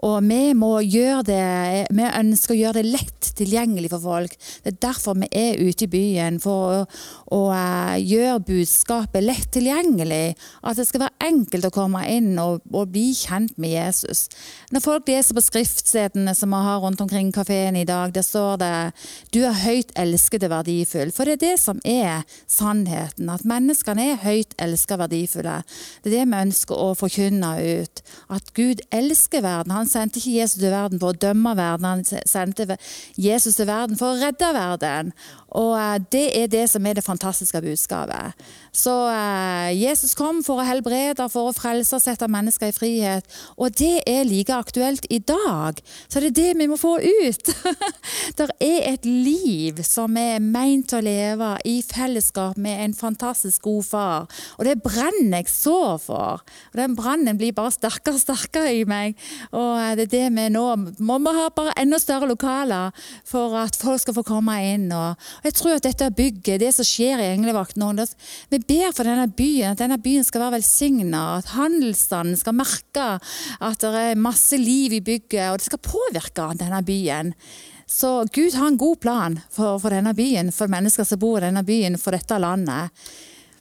Og 0.07 0.20
vi 0.22 0.52
må 0.54 0.76
gjøre 0.87 1.24
det, 1.26 1.87
vi 1.90 2.04
ønsker 2.07 2.54
å 2.54 2.59
gjøre 2.59 2.78
det 2.78 2.92
lett 2.92 3.31
tilgjengelig 3.38 3.90
for 3.90 4.04
folk. 4.04 4.37
Det 4.62 4.70
er 4.70 4.78
derfor 4.85 5.16
vi 5.18 5.26
er 5.35 5.59
ute 5.59 5.88
i 5.88 5.90
byen, 5.90 6.38
for 6.42 6.70
å, 6.70 6.85
å 7.35 7.40
uh, 7.50 7.96
gjøre 7.98 8.44
budskapet 8.46 9.26
lett 9.26 9.48
tilgjengelig. 9.57 10.37
At 10.62 10.78
det 10.78 10.87
skal 10.87 11.09
være 11.09 11.28
enkelt 11.33 11.66
å 11.66 11.72
komme 11.74 12.04
inn 12.12 12.31
og, 12.38 12.62
og 12.70 12.92
bli 12.94 13.09
kjent 13.18 13.59
med 13.59 13.74
Jesus. 13.74 14.28
Når 14.70 14.85
folk 14.87 15.11
leser 15.11 15.35
på 15.35 15.42
skriftstedene 15.48 16.37
som 16.38 16.54
vi 16.54 16.62
har 16.68 16.78
rundt 16.85 17.02
omkring 17.02 17.35
kafeen 17.35 17.81
i 17.81 17.87
dag, 17.88 18.14
der 18.14 18.22
står 18.22 18.62
det 18.62 18.72
'Du 19.33 19.42
er 19.42 19.62
høyt 19.64 19.90
elsket 19.98 20.46
og 20.46 20.54
verdifull'. 20.54 21.12
For 21.12 21.24
det 21.24 21.38
er 21.38 21.46
det 21.48 21.59
som 21.59 21.83
er 21.85 22.22
sannheten. 23.09 23.29
At 23.29 23.44
menneskene 23.44 24.12
er 24.12 24.23
høyt 24.23 24.55
elsket 24.59 24.97
og 24.97 25.03
verdifulle. 25.05 25.62
Det 26.03 26.12
er 26.12 26.18
det 26.18 26.29
vi 26.29 26.42
ønsker 26.42 26.75
å 26.77 26.94
forkynne 26.94 27.53
ut. 27.83 28.03
At 28.31 28.53
Gud 28.55 28.81
elsker 28.90 29.42
verden. 29.42 29.73
Han 29.73 29.88
sendte 29.88 30.18
ikke 30.18 30.38
Jesus 30.40 30.61
til 30.61 30.71
verden 30.71 30.99
for 31.01 31.12
å 31.12 31.18
dømme 31.18 31.57
verden, 31.57 31.87
han 31.87 32.05
sendte 32.05 32.79
Jesus 33.16 33.57
til 33.57 33.66
verden 33.66 33.97
for 33.97 34.14
å 34.14 34.21
redde 34.21 34.53
verden. 34.55 35.12
Og 35.56 35.74
eh, 35.78 35.96
det 36.12 36.26
er 36.42 36.50
det 36.52 36.64
som 36.70 36.87
er 36.87 36.98
det 36.98 37.04
fantastiske 37.04 37.61
budskapet. 37.64 38.37
Så 38.72 38.92
eh, 39.11 39.70
Jesus 39.78 40.14
kom 40.18 40.42
for 40.44 40.61
å 40.61 40.66
helbrede, 40.66 41.28
for 41.32 41.48
å 41.48 41.56
frelse 41.56 41.96
og 41.96 42.04
sette 42.04 42.28
mennesker 42.30 42.70
i 42.70 42.76
frihet. 42.76 43.38
Og 43.56 43.72
det 43.78 44.02
er 44.08 44.28
like 44.28 44.54
aktuelt 44.54 45.06
i 45.11 45.18
dag. 45.18 45.80
Så 46.08 46.20
det 46.20 46.32
er 46.32 46.37
det 46.38 46.50
vi 46.61 46.68
må 46.70 46.76
få 46.80 46.98
ut. 47.00 47.52
det 48.38 48.48
er 48.61 48.90
et 48.92 49.08
liv 49.08 49.80
som 49.87 50.16
er 50.20 50.42
meint 50.44 50.92
å 50.92 51.02
leve 51.04 51.54
i 51.68 51.78
fellesskap 51.87 52.58
med 52.61 52.84
en 52.84 52.96
fantastisk 52.96 53.64
god 53.64 53.88
far. 53.88 54.28
Og 54.58 54.68
det 54.68 54.78
brenner 54.84 55.40
jeg 55.40 55.52
så 55.52 55.96
for. 56.02 56.44
Og 56.72 56.78
den 56.78 56.96
brannen 56.98 57.40
blir 57.40 57.56
bare 57.56 57.72
sterkere 57.74 58.18
og 58.18 58.22
sterkere 58.22 58.74
i 58.76 58.84
meg. 58.88 59.16
Og 59.52 59.72
eh, 59.80 59.94
det 59.98 60.08
er 60.08 60.14
det 60.18 60.24
vi 60.38 60.48
nå 60.52 60.66
må 60.98 61.18
vi 61.24 61.32
ha 61.38 61.48
bare 61.54 61.74
enda 61.80 61.98
større 62.00 62.28
lokaler 62.28 62.92
for 63.26 63.56
at 63.58 63.76
folk 63.78 64.02
skal 64.02 64.16
få 64.18 64.26
komme 64.26 64.54
inn. 64.68 64.90
Og 64.92 65.16
jeg 65.44 65.55
tror 65.55 65.77
at 65.77 65.87
dette 65.87 66.11
bygget, 66.16 66.61
det 66.61 66.72
som 66.74 66.87
skjer 66.87 67.22
i 67.22 67.31
Englevakten 67.35 67.85
Vi 68.51 68.59
ber 68.59 68.92
for 68.92 69.05
denne 69.05 69.29
byen, 69.29 69.72
at 69.72 69.79
denne 69.79 69.98
byen 69.98 70.24
skal 70.24 70.40
være 70.40 70.59
velsigna, 70.59 71.38
at 71.38 71.55
handelsstanden 71.55 72.37
skal 72.37 72.55
merke 72.55 73.09
at 73.61 73.81
det 73.81 73.94
er 73.94 74.14
masse 74.20 74.57
liv 74.57 74.92
i 74.92 75.01
bygget, 75.01 75.51
og 75.51 75.59
det 75.59 75.66
skal 75.66 75.79
påvirke 75.79 76.53
denne 76.59 76.83
byen. 76.83 77.35
Så 77.88 78.27
Gud 78.35 78.53
har 78.53 78.68
en 78.68 78.77
god 78.77 78.96
plan 79.01 79.40
for, 79.51 79.79
for 79.79 79.94
denne 79.94 80.12
byen, 80.14 80.53
for 80.53 80.68
mennesker 80.68 81.07
som 81.09 81.18
bor 81.18 81.38
i 81.38 81.46
denne 81.46 81.64
byen, 81.64 81.96
for 81.96 82.12
dette 82.12 82.37
landet. 82.37 82.92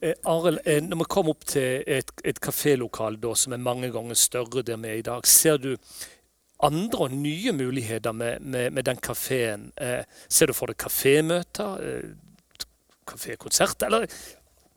Eh, 0.02 0.14
Arild, 0.30 0.60
eh, 0.66 0.82
når 0.84 1.00
vi 1.00 1.08
kommer 1.10 1.34
opp 1.34 1.48
til 1.50 1.82
et, 1.88 2.12
et 2.28 2.40
kafélokal 2.44 3.18
som 3.36 3.54
er 3.54 3.64
mange 3.64 3.90
ganger 3.90 4.16
større 4.16 4.62
der 4.62 4.78
vi 4.78 4.90
er 4.90 5.00
i 5.00 5.06
dag, 5.06 5.26
ser 5.26 5.58
du 5.58 5.78
andre 6.64 7.06
og 7.06 7.14
nye 7.14 7.54
muligheter 7.54 8.12
med, 8.12 8.40
med, 8.42 8.72
med 8.72 8.88
den 8.88 8.98
kafeen? 9.04 9.72
Eh, 9.78 10.04
ser 10.30 10.50
du 10.50 10.56
for 10.58 10.72
deg 10.72 10.80
kafémøter, 10.82 11.84
eh, 11.84 12.64
kafékonsert, 13.08 13.86
eller? 13.86 14.08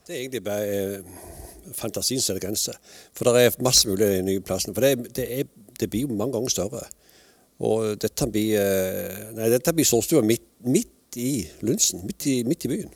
Det 0.06 0.14
er 0.14 0.20
egentlig 0.22 0.44
bare 0.44 0.66
eh, 0.66 1.18
fantasien 1.76 2.20
som 2.20 2.38
grenser. 2.40 2.76
For 3.16 3.28
det 3.28 3.44
er 3.46 3.58
masse 3.64 3.88
muligheter 3.88 4.20
i 4.20 4.26
nye 4.26 4.44
plassen. 4.44 4.74
For 4.76 4.84
det, 4.84 5.14
det, 5.16 5.26
er, 5.40 5.50
det, 5.80 5.90
blir 5.90 6.06
jo 6.06 6.14
mange 6.14 6.36
ganger 6.36 6.52
større. 6.52 6.84
Og 7.60 7.96
dette 8.00 8.28
blir, 8.32 8.56
eh, 8.60 9.28
nei, 9.36 9.50
dette 9.52 9.74
blir 9.76 9.88
sårstua 9.88 10.24
midt, 10.26 10.46
midt, 10.66 10.96
i 11.18 11.42
Lunsen, 11.66 12.04
midt 12.06 12.22
i, 12.30 12.36
midt 12.46 12.64
i 12.68 12.68
byen. 12.70 12.90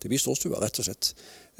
Det 0.00 0.08
blir 0.08 0.20
sårstua 0.22 0.62
rett 0.62 0.78
og 0.80 0.86
slett. 0.86 1.10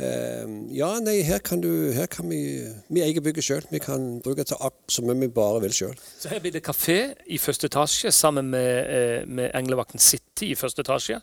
Ehm, 0.00 0.70
ja, 0.72 0.88
nei, 1.04 1.18
her 1.26 1.42
kan, 1.44 1.60
du, 1.60 1.92
her 1.92 2.06
kan 2.08 2.28
vi 2.30 2.40
Vi 2.88 3.02
eier 3.04 3.20
bygget 3.20 3.44
sjøl. 3.44 3.66
Vi 3.68 3.80
kan 3.84 4.20
bruke 4.24 4.46
til 4.48 4.56
som 4.88 5.10
vi 5.10 5.28
bare 5.28 5.60
vil 5.60 5.74
sjøl. 5.76 5.96
Så 6.18 6.30
her 6.32 6.40
blir 6.40 6.54
det 6.54 6.64
kafé 6.64 7.12
i 7.26 7.38
første 7.38 7.68
etasje 7.68 8.12
sammen 8.12 8.48
med, 8.50 8.86
eh, 8.88 9.26
med 9.26 9.50
Englevakten 9.54 10.00
City 10.00 10.52
i 10.52 10.56
første 10.56 10.80
etasje. 10.80 11.20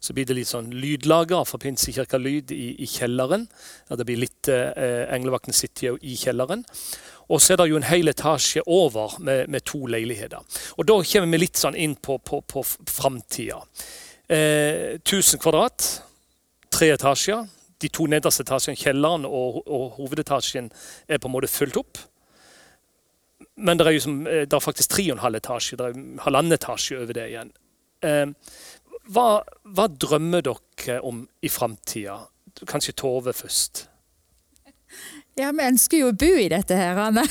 Så 0.00 0.14
blir 0.14 0.26
det 0.26 0.36
litt 0.36 0.48
sånn 0.48 0.70
lydlager 0.70 1.44
fra 1.44 1.58
Pinsekirka 1.58 2.18
Lyd 2.18 2.52
i, 2.52 2.76
i, 2.78 2.86
kjelleren. 2.86 3.48
Ja, 3.88 3.96
det 3.96 4.06
blir 4.06 4.22
litt 4.22 4.48
eh, 4.48 5.10
Englevakten 5.10 5.52
City 5.52 5.90
i 5.90 6.14
kjelleren. 6.14 6.64
Og 7.30 7.40
så 7.40 7.54
er 7.54 7.56
det 7.56 7.70
jo 7.70 7.78
en 7.78 7.90
hel 7.90 8.08
etasje 8.10 8.62
over 8.66 9.18
med, 9.18 9.48
med 9.48 9.64
to 9.64 9.86
leiligheter. 9.86 10.38
Og 10.78 10.86
da 10.86 11.00
kommer 11.02 11.34
vi 11.34 11.42
litt 11.42 11.58
sånn 11.58 11.78
inn 11.78 11.96
på, 11.96 12.18
på, 12.18 12.42
på 12.46 12.62
framtida. 12.62 13.58
Eh, 14.30 15.00
1000 15.02 15.42
kvadrat 15.42 16.02
tre 16.70 16.92
etasjer. 16.94 17.48
De 17.80 17.88
to 17.88 18.06
nederste 18.10 18.44
etasjene, 18.44 18.78
kjelleren 18.78 19.26
og, 19.28 19.62
og, 19.66 19.86
hovedetasjen, 19.98 20.70
er 21.08 21.20
på 21.20 21.30
en 21.30 21.34
måte 21.34 21.50
fulgt 21.50 21.80
opp. 21.80 22.00
Men 23.60 23.80
det 23.80 23.86
er, 23.86 23.98
som, 24.00 24.20
eh, 24.26 24.44
det 24.48 24.56
er 24.56 24.64
faktisk 24.64 24.94
tre 24.94 25.06
og 25.10 25.18
en 25.18 25.24
halv 25.24 25.40
etasje. 25.40 25.78
Det 25.80 25.88
er 25.88 26.02
halvannen 26.26 26.56
etasje 26.56 27.00
over 27.00 27.16
det 27.16 27.28
igjen. 27.32 27.52
Eh, 28.06 28.26
hva, 29.10 29.28
hva, 29.64 29.88
drømmer 29.90 30.44
dere 30.46 31.00
om 31.06 31.24
i 31.42 31.50
framtida? 31.52 32.20
Kanskje 32.68 32.96
Tove 33.00 33.34
først? 33.36 33.86
Ja, 35.38 35.50
vi 35.54 35.62
ønsker 35.64 36.00
jo 36.02 36.08
å 36.10 36.16
bo 36.18 36.30
i 36.40 36.48
dette 36.50 36.76
her, 36.76 36.98
Anne. 36.98 37.22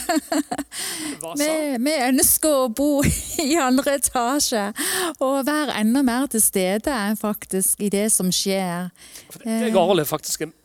vi, 1.39 1.49
vi, 1.83 1.95
ønsker 2.07 2.62
å 2.63 2.69
bo 2.71 3.03
i 3.43 3.57
andre 3.59 3.97
etasje 3.99 4.69
og 5.19 5.41
være 5.47 5.75
enda 5.81 6.03
mer 6.07 6.29
til 6.31 6.41
stede 6.43 6.95
faktisk 7.19 7.83
i 7.83 7.91
det 7.93 8.07
som 8.15 8.31
skjer. 8.33 8.89
Jeg 9.43 9.73
har 9.75 10.05
faktisk 10.07 10.47
en, 10.47 10.55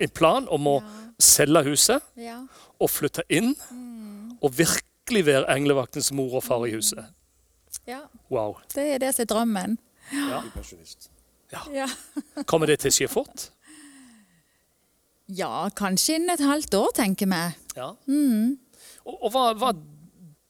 en 0.00 0.12
plan 0.16 0.50
om 0.50 0.66
å 0.66 0.76
ja. 0.80 0.98
selge 1.30 1.64
huset 1.70 2.10
ja. 2.20 2.40
og 2.80 2.90
flytte 2.90 3.24
inn. 3.30 3.54
Mm. 3.70 4.36
Og 4.40 4.56
virkelig 4.58 5.24
være 5.26 5.48
englevaktens 5.52 6.10
mor 6.16 6.40
og 6.40 6.44
far 6.44 6.66
i 6.66 6.74
huset. 6.74 7.06
Ja. 7.86 8.02
Wow. 8.32 8.58
Det 8.74 8.86
er 8.96 9.02
det 9.02 9.14
som 9.14 9.24
er 9.24 9.30
drømmen. 9.30 9.78
Ja. 11.52 11.62
ja. 11.74 11.88
Kommer 12.50 12.70
det 12.70 12.80
til 12.82 12.92
å 12.92 12.94
skje 12.94 13.08
fort? 13.10 13.50
Ja, 15.30 15.68
kanskje 15.76 16.18
innen 16.18 16.34
et 16.34 16.42
halvt 16.42 16.74
år, 16.74 16.90
tenker 16.96 17.30
vi. 17.30 17.42
Ja. 17.76 17.92
Mm. 18.10 18.56
Og, 19.06 19.14
og 19.14 19.30
hva, 19.34 19.44
hva, 19.58 19.74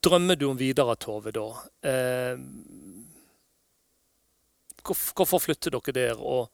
drømmer 0.00 0.38
du 0.40 0.46
om 0.48 0.60
videre, 0.60 0.96
Tove, 1.00 1.32
da? 1.36 1.48
Eh, 1.84 2.40
hvorfor 4.80 5.42
flytter 5.42 5.76
dere 5.76 5.96
der? 5.96 6.24
og 6.24 6.48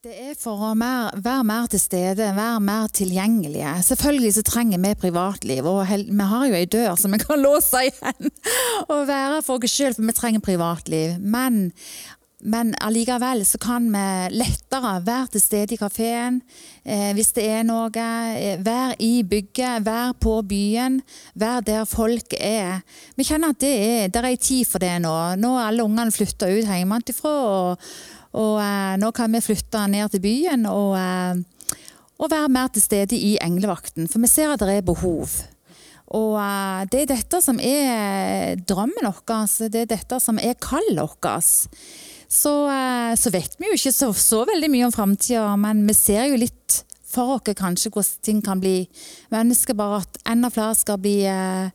det 0.00 0.14
er 0.16 0.36
for 0.40 0.56
å 0.64 0.70
mer, 0.80 1.10
være 1.20 1.44
mer 1.44 1.66
til 1.68 1.80
stede, 1.82 2.30
være 2.32 2.60
mer 2.64 2.86
tilgjengelige. 2.96 3.74
Selvfølgelig 3.84 4.30
så 4.32 4.44
trenger 4.48 4.80
vi 4.80 4.94
privatliv, 4.96 5.66
og 5.68 5.82
vi 5.90 6.28
har 6.30 6.46
jo 6.48 6.56
ei 6.56 6.70
dør 6.72 6.94
som 6.96 7.12
vi 7.12 7.18
kan 7.20 7.42
låse 7.44 7.82
igjen. 7.90 8.30
Og 8.86 9.02
være 9.10 9.42
for 9.44 9.60
oss 9.60 9.74
sjøl, 9.74 9.92
for 9.98 10.08
vi 10.08 10.14
trenger 10.16 10.40
privatliv. 10.46 11.18
Men 11.20 11.66
men 12.40 12.72
allikevel 12.80 13.42
så 13.44 13.58
kan 13.60 13.84
vi 13.92 14.04
lettere 14.32 14.94
være 15.04 15.34
til 15.34 15.42
stede 15.42 15.76
i 15.76 15.80
kafeen 15.80 16.38
eh, 16.84 17.10
hvis 17.16 17.34
det 17.36 17.44
er 17.44 17.66
noe. 17.68 17.90
Eh, 17.92 18.62
være 18.64 18.96
i 19.04 19.22
bygget, 19.28 19.84
være 19.84 20.14
på 20.20 20.38
byen, 20.48 21.00
være 21.34 21.66
der 21.66 21.84
folk 21.88 22.34
er. 22.38 22.80
Vi 23.16 23.28
kjenner 23.28 23.52
at 23.52 23.60
det 23.60 23.74
er, 23.76 24.08
der 24.08 24.30
er 24.30 24.40
tid 24.40 24.64
for 24.64 24.80
det 24.80 24.96
nå. 25.04 25.14
Nå 25.36 25.52
er 25.58 25.68
alle 25.68 25.84
ungene 25.84 26.14
flytta 26.14 26.48
ut 26.48 26.64
hjemmefra, 26.64 27.36
og, 27.52 27.88
og 28.40 28.58
eh, 28.64 28.96
nå 29.02 29.12
kan 29.16 29.36
vi 29.36 29.44
flytte 29.44 29.84
ned 29.92 30.08
til 30.14 30.24
byen 30.24 30.68
og, 30.70 30.96
eh, 30.96 31.78
og 32.20 32.32
være 32.32 32.52
mer 32.52 32.72
til 32.72 32.84
stede 32.88 33.20
i 33.20 33.36
Englevakten. 33.44 34.08
For 34.08 34.22
vi 34.22 34.32
ser 34.32 34.54
at 34.54 34.64
det 34.64 34.80
er 34.80 34.86
behov. 34.86 35.42
Og 36.10 36.32
uh, 36.34 36.82
det 36.90 37.04
er 37.04 37.10
dette 37.12 37.38
som 37.38 37.60
er 37.62 38.58
drømmen 38.66 39.06
vår. 39.06 39.44
Det 39.70 39.84
er 39.84 39.92
dette 39.92 40.18
som 40.18 40.40
er 40.42 40.58
kallet 40.58 40.98
vårt 40.98 41.20
så, 42.30 42.70
eh, 42.70 43.14
så, 43.18 43.30
vet 43.34 43.56
vi 43.58 43.66
jo 43.66 43.74
ikke 43.74 43.92
så, 43.92 44.12
så 44.14 44.44
veldig 44.46 44.70
mye 44.70 44.86
om 44.86 44.94
framtida, 44.94 45.48
men 45.58 45.82
vi 45.88 45.96
ser 45.98 46.28
jo 46.30 46.38
litt 46.38 46.84
for 47.10 47.34
oss 47.34 47.56
kanskje 47.58 47.90
hvordan 47.90 48.22
ting 48.22 48.42
kan 48.46 48.60
bli. 48.62 48.84
Vi 49.30 49.36
ønsker 49.40 49.74
bare 49.74 50.04
at 50.04 50.20
enda 50.30 50.50
flere 50.54 50.76
skal 50.78 51.00
bli, 51.02 51.24
eh, 51.26 51.72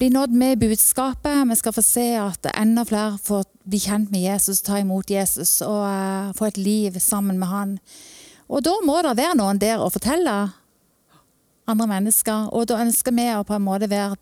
bli 0.00 0.08
nådd 0.10 0.34
med 0.34 0.58
budskapet. 0.58 1.46
Vi 1.46 1.56
skal 1.60 1.76
få 1.76 1.84
se 1.86 2.08
at 2.18 2.50
enda 2.56 2.82
flere 2.84 3.20
får 3.22 3.44
bli 3.64 3.78
kjent 3.78 4.10
med 4.10 4.26
Jesus, 4.26 4.62
ta 4.62 4.80
imot 4.82 5.10
Jesus 5.10 5.62
og 5.62 5.86
uh, 5.86 6.32
få 6.36 6.50
et 6.50 6.58
liv 6.58 6.98
sammen 7.00 7.38
med 7.38 7.48
han. 7.48 7.78
Og 8.48 8.64
da 8.66 8.74
må 8.84 8.98
det 9.00 9.14
være 9.16 9.38
noen 9.38 9.60
der 9.62 9.80
å 9.80 9.88
fortelle 9.94 10.34
andre 11.64 11.86
mennesker, 11.88 12.50
og 12.52 12.66
da 12.68 12.82
ønsker 12.82 13.14
vi 13.16 13.30
å 13.32 13.44
på 13.46 13.54
en 13.56 13.64
måte 13.64 13.88
være 13.88 14.18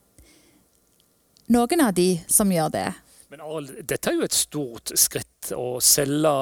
noen 1.50 1.82
av 1.82 1.96
de 1.96 2.20
som 2.30 2.52
gjør 2.52 2.70
det. 2.76 2.86
Men 3.32 3.40
Arild, 3.40 3.78
dette 3.88 4.10
er 4.10 4.18
jo 4.18 4.26
et 4.26 4.34
stort 4.36 4.90
skritt 5.00 5.54
å 5.56 5.78
selge 5.80 6.32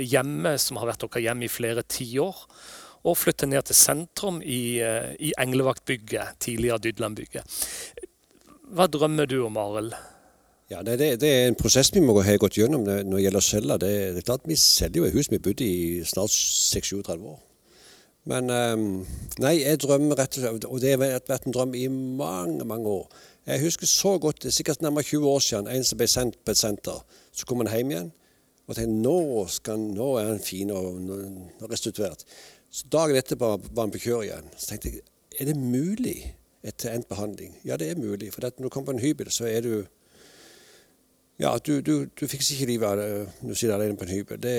hjemme, 0.00 0.54
som 0.56 0.78
har 0.80 0.88
vært 0.88 1.02
deres 1.04 1.20
hjemme 1.26 1.44
i 1.44 1.50
flere 1.52 1.82
tiår, 1.84 2.38
og 3.04 3.18
flytte 3.20 3.44
ned 3.50 3.66
til 3.68 3.76
sentrum 3.76 4.38
i, 4.40 4.80
eh, 4.80 5.10
i 5.20 5.34
Englevaktbygget, 5.44 6.38
tidligere 6.40 6.80
Dydlandbygget. 6.86 7.58
Hva 8.72 8.88
drømmer 8.88 9.28
du 9.28 9.42
om, 9.44 9.60
Arild? 9.60 9.92
Ja, 10.72 10.80
det, 10.80 11.20
det, 11.20 11.28
er 11.28 11.50
en 11.50 11.60
prosess 11.60 11.92
vi 11.92 12.00
må 12.00 12.16
ha 12.16 12.40
gått 12.40 12.56
gjennom 12.56 12.88
når 12.88 13.04
det 13.04 13.22
gjelder 13.26 13.44
å 13.44 13.48
selge. 13.50 13.78
Det, 13.84 13.92
det, 14.16 14.22
er 14.22 14.28
klart 14.32 14.48
Vi 14.48 14.56
selger 14.56 15.02
jo 15.02 15.08
et 15.10 15.20
hus 15.20 15.28
vi 15.28 15.36
har 15.36 15.44
bodd 15.44 15.60
i 15.68 15.72
snart 16.08 16.32
36 16.32 17.12
år. 17.28 17.38
Men 18.28 18.48
um, 18.48 18.90
nei, 19.44 19.58
jeg 19.60 19.84
drømmer 19.84 20.16
rett 20.16 20.40
og 20.40 20.46
slett, 20.46 20.64
og 20.64 20.80
det 20.80 20.96
har 20.96 21.04
vært 21.04 21.44
en 21.44 21.56
drøm 21.56 21.76
i 21.76 21.90
mange, 21.92 22.64
mange 22.64 23.00
år. 23.02 23.24
Jeg 23.48 23.62
husker 23.62 23.86
så 23.88 24.18
godt, 24.20 24.42
det 24.42 24.50
er 24.50 24.56
sikkert 24.58 24.82
nærmere 24.82 25.02
20 25.08 25.28
år 25.28 25.38
siden, 25.38 25.68
en 25.72 25.84
som 25.84 25.96
ble 25.96 26.06
sendt 26.06 26.34
på 26.44 26.52
et 26.52 26.60
senter. 26.60 26.98
Så 27.32 27.46
kom 27.48 27.62
han 27.64 27.70
hjem 27.72 27.92
igjen 27.94 28.10
og 28.68 28.76
tenkte 28.76 28.96
nå, 29.00 29.46
skal, 29.48 29.80
nå 29.80 30.08
er 30.20 30.26
han 30.28 30.42
fin 30.44 30.70
og, 30.70 30.98
restituert. 31.70 32.26
Så 32.68 32.90
Dagen 32.92 33.16
etterpå 33.16 33.54
var 33.70 33.86
han 33.86 33.94
på 33.94 34.02
kjør 34.04 34.26
igjen. 34.26 34.50
Så 34.56 34.74
tenkte 34.74 34.92
jeg 34.92 35.06
er 35.40 35.48
det 35.48 35.56
mulig 35.56 36.18
etter 36.66 36.92
endt 36.92 37.08
behandling? 37.08 37.54
Ja, 37.64 37.78
det 37.80 37.88
er 37.90 37.96
mulig. 37.96 38.32
For 38.34 38.44
når 38.44 38.66
du 38.66 38.68
kommer 38.68 38.92
på 38.92 38.98
en 38.98 39.04
hybel, 39.06 39.30
så 39.32 39.46
er 39.48 39.64
du 39.64 39.72
ja, 41.38 41.56
du, 41.58 41.80
du, 41.80 42.08
du 42.20 42.26
fikser 42.26 42.56
ikke 42.56 42.72
livet 42.72 43.00
når 43.40 43.48
du 43.48 43.54
sitter 43.54 43.76
alene 43.76 43.96
på 43.96 44.04
en 44.04 44.10
hybel. 44.10 44.40
Det, 44.42 44.56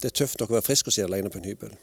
det, 0.00 0.08
er 0.08 0.16
tøft 0.16 0.40
nok 0.40 0.50
å 0.50 0.56
være 0.56 0.66
frisk 0.66 0.88
og 0.88 0.96
sitte 0.96 1.10
alene 1.10 1.30
på 1.30 1.38
en 1.38 1.50
hybel. 1.52 1.74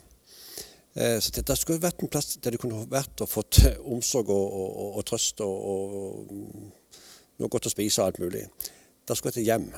Eh, 0.94 1.20
så 1.24 1.32
det, 1.32 1.56
skulle 1.58 1.82
vært 1.84 2.04
en 2.04 2.12
plass 2.12 2.36
der 2.44 2.52
du 2.52 2.60
kunne 2.60 2.84
vært 2.92 3.24
og 3.24 3.30
fått 3.32 3.62
omsorg 3.80 4.30
og, 4.34 4.56
og, 4.60 4.88
og, 4.98 5.06
trøst 5.08 5.40
og, 5.46 5.68
og, 5.72 6.32
noe 7.40 7.52
godt 7.52 7.70
å 7.70 7.72
spise 7.72 8.02
og 8.02 8.10
alt 8.10 8.20
mulig. 8.20 8.44
Det 9.08 9.16
skulle 9.16 9.32
vært 9.32 9.42
et 9.42 9.48
hjem. 9.48 9.70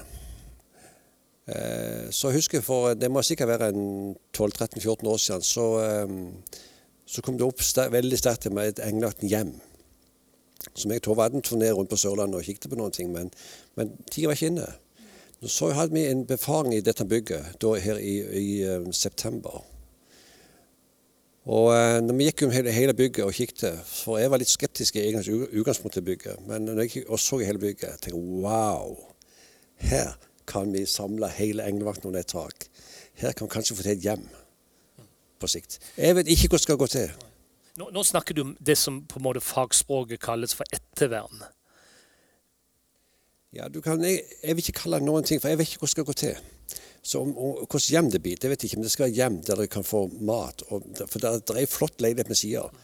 Eh, 1.53 2.07
så 2.09 2.31
jeg 2.31 2.39
husker 2.39 2.63
for 2.65 2.95
Det 2.95 3.11
må 3.11 3.21
sikkert 3.21 3.51
være 3.51 3.69
12-13-14 3.73 5.11
år 5.11 5.21
siden. 5.21 5.45
Så, 5.45 5.67
eh, 5.83 6.63
så 7.05 7.21
kom 7.21 7.37
det 7.37 7.45
opp 7.45 7.61
veldig 7.93 8.17
sterkt 8.17 8.47
til 8.47 8.57
meg 8.57 8.73
et 8.73 8.83
englagt 8.87 9.21
hjem 9.21 9.53
som 10.79 10.93
jeg 10.93 11.01
tror 11.03 11.17
var 11.19 11.33
en 11.35 11.43
turné 11.43 11.73
rundt 11.75 11.89
på 11.91 11.97
Sørlandet 11.99 12.39
og 12.39 12.45
kikket 12.47 12.69
på 12.71 12.77
noen 12.79 12.93
ting, 12.95 13.09
men, 13.11 13.27
men 13.75 13.89
tida 14.07 14.29
var 14.29 14.37
ikke 14.37 14.53
inne. 14.53 14.69
Så 15.43 15.73
hadde 15.75 15.91
vi 15.91 16.05
en 16.07 16.21
befaring 16.25 16.71
i 16.71 16.79
dette 16.81 17.03
bygget 17.03 17.57
da 17.59 17.73
her 17.83 17.99
i, 17.99 18.13
i 18.39 18.93
september. 18.95 19.59
Og 21.43 21.73
uh, 21.75 21.99
når 21.99 22.15
vi 22.15 22.27
gikk 22.29 22.45
om 22.45 22.53
hele, 22.55 22.93
bygget 22.95 23.25
og 23.25 23.33
kikket, 23.35 23.81
for 23.87 24.19
jeg 24.21 24.31
var 24.31 24.39
litt 24.39 24.51
skeptisk 24.51 24.95
i 24.95 25.09
utgangspunktet 25.11 25.99
til 25.99 26.05
bygget, 26.07 26.45
men 26.47 26.69
når 26.69 26.85
jeg 26.85 27.03
og 27.09 27.19
så 27.19 27.41
hele 27.43 27.59
bygget, 27.59 27.99
tenkte 27.99 28.13
jeg 28.13 28.43
wow, 28.45 28.95
her 29.83 30.15
kan 30.47 30.71
vi 30.73 30.85
samle 30.87 31.27
hele 31.35 31.67
Englevakten 31.67 32.07
under 32.07 32.23
et 32.23 32.31
tak. 32.31 32.67
Her 33.19 33.31
kan 33.31 33.47
vi 33.47 33.51
kanskje 33.51 33.75
få 33.75 33.83
til 33.83 33.97
et 33.97 34.07
hjem 34.07 34.23
på 35.39 35.47
sikt. 35.51 35.79
Jeg 35.97 36.15
vet 36.15 36.31
ikke 36.31 36.47
hvordan 36.47 36.59
det 36.59 36.63
skal 36.63 36.79
gå 36.79 36.87
til. 36.87 37.11
Nå, 37.77 37.89
nå, 37.91 38.03
snakker 38.03 38.37
du 38.37 38.41
om 38.41 38.55
det 38.61 38.77
som 38.77 39.01
på 39.09 39.19
en 39.19 39.25
måte 39.25 39.41
fagspråket 39.41 40.21
kalles 40.21 40.53
for 40.55 40.67
ettervern. 40.71 41.43
Ja, 43.53 43.67
kan, 43.83 44.01
jeg, 44.01 44.23
jeg, 44.43 44.55
vil 44.55 44.63
ikke 44.63 44.79
kalle 44.79 44.99
det 45.01 45.07
noen 45.07 45.25
ting, 45.25 45.41
for 45.41 45.49
jeg 45.49 45.59
vet 45.59 45.69
ikke 45.69 45.83
hvordan 45.83 45.89
det 45.89 45.95
skal 45.97 46.07
gå 46.09 46.15
til. 46.23 46.52
Så 47.03 47.21
om, 47.21 47.31
om, 47.37 47.55
Hvordan 47.65 47.89
hjem 47.89 48.11
det 48.13 48.21
blir, 48.23 48.39
det 48.39 48.51
vet 48.51 48.63
jeg 48.63 48.71
ikke, 48.71 48.81
men 48.81 48.87
det 48.87 48.93
skal 48.93 49.07
være 49.07 49.17
hjem 49.17 49.39
der 49.43 49.59
dere 49.59 49.71
kan 49.71 49.87
få 49.87 50.05
mat. 50.23 50.63
Og, 50.69 50.85
for 51.03 51.19
det, 51.19 51.31
er 51.31 51.61
en 51.63 51.71
flott 51.71 52.03
leilighet 52.03 52.31
med 52.31 52.39
sider. 52.39 52.83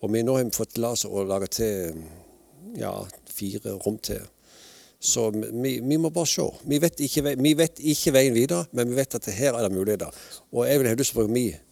Og 0.00 0.12
vi 0.14 0.22
nå 0.24 0.36
har 0.38 0.52
fått 0.56 0.76
tillatelse 0.76 1.10
å 1.10 1.24
lage 1.28 1.50
til 1.58 2.04
ja, 2.78 2.92
fire 3.30 3.74
rom 3.84 3.98
til. 3.98 4.22
Så 5.00 5.30
vi, 5.32 5.80
vi, 5.80 5.96
må 5.96 6.10
bare 6.12 6.28
se. 6.28 6.44
Vi 6.68 6.78
vet, 6.80 7.00
ikke, 7.00 7.34
vi 7.40 7.54
vet, 7.56 7.80
ikke, 7.80 8.12
veien 8.12 8.36
videre, 8.36 8.66
men 8.76 8.90
vi 8.90 8.98
vet 8.98 9.16
at 9.16 9.30
her 9.32 9.56
er 9.56 9.64
det 9.64 9.72
muligheter. 9.72 10.22
Og 10.52 10.68
jeg 10.68 10.80
vil 10.80 10.90
ha 10.90 10.98
lyst 10.98 11.14
til 11.14 11.20
å 11.20 11.24
bruke 11.24 11.36
min 11.36 11.66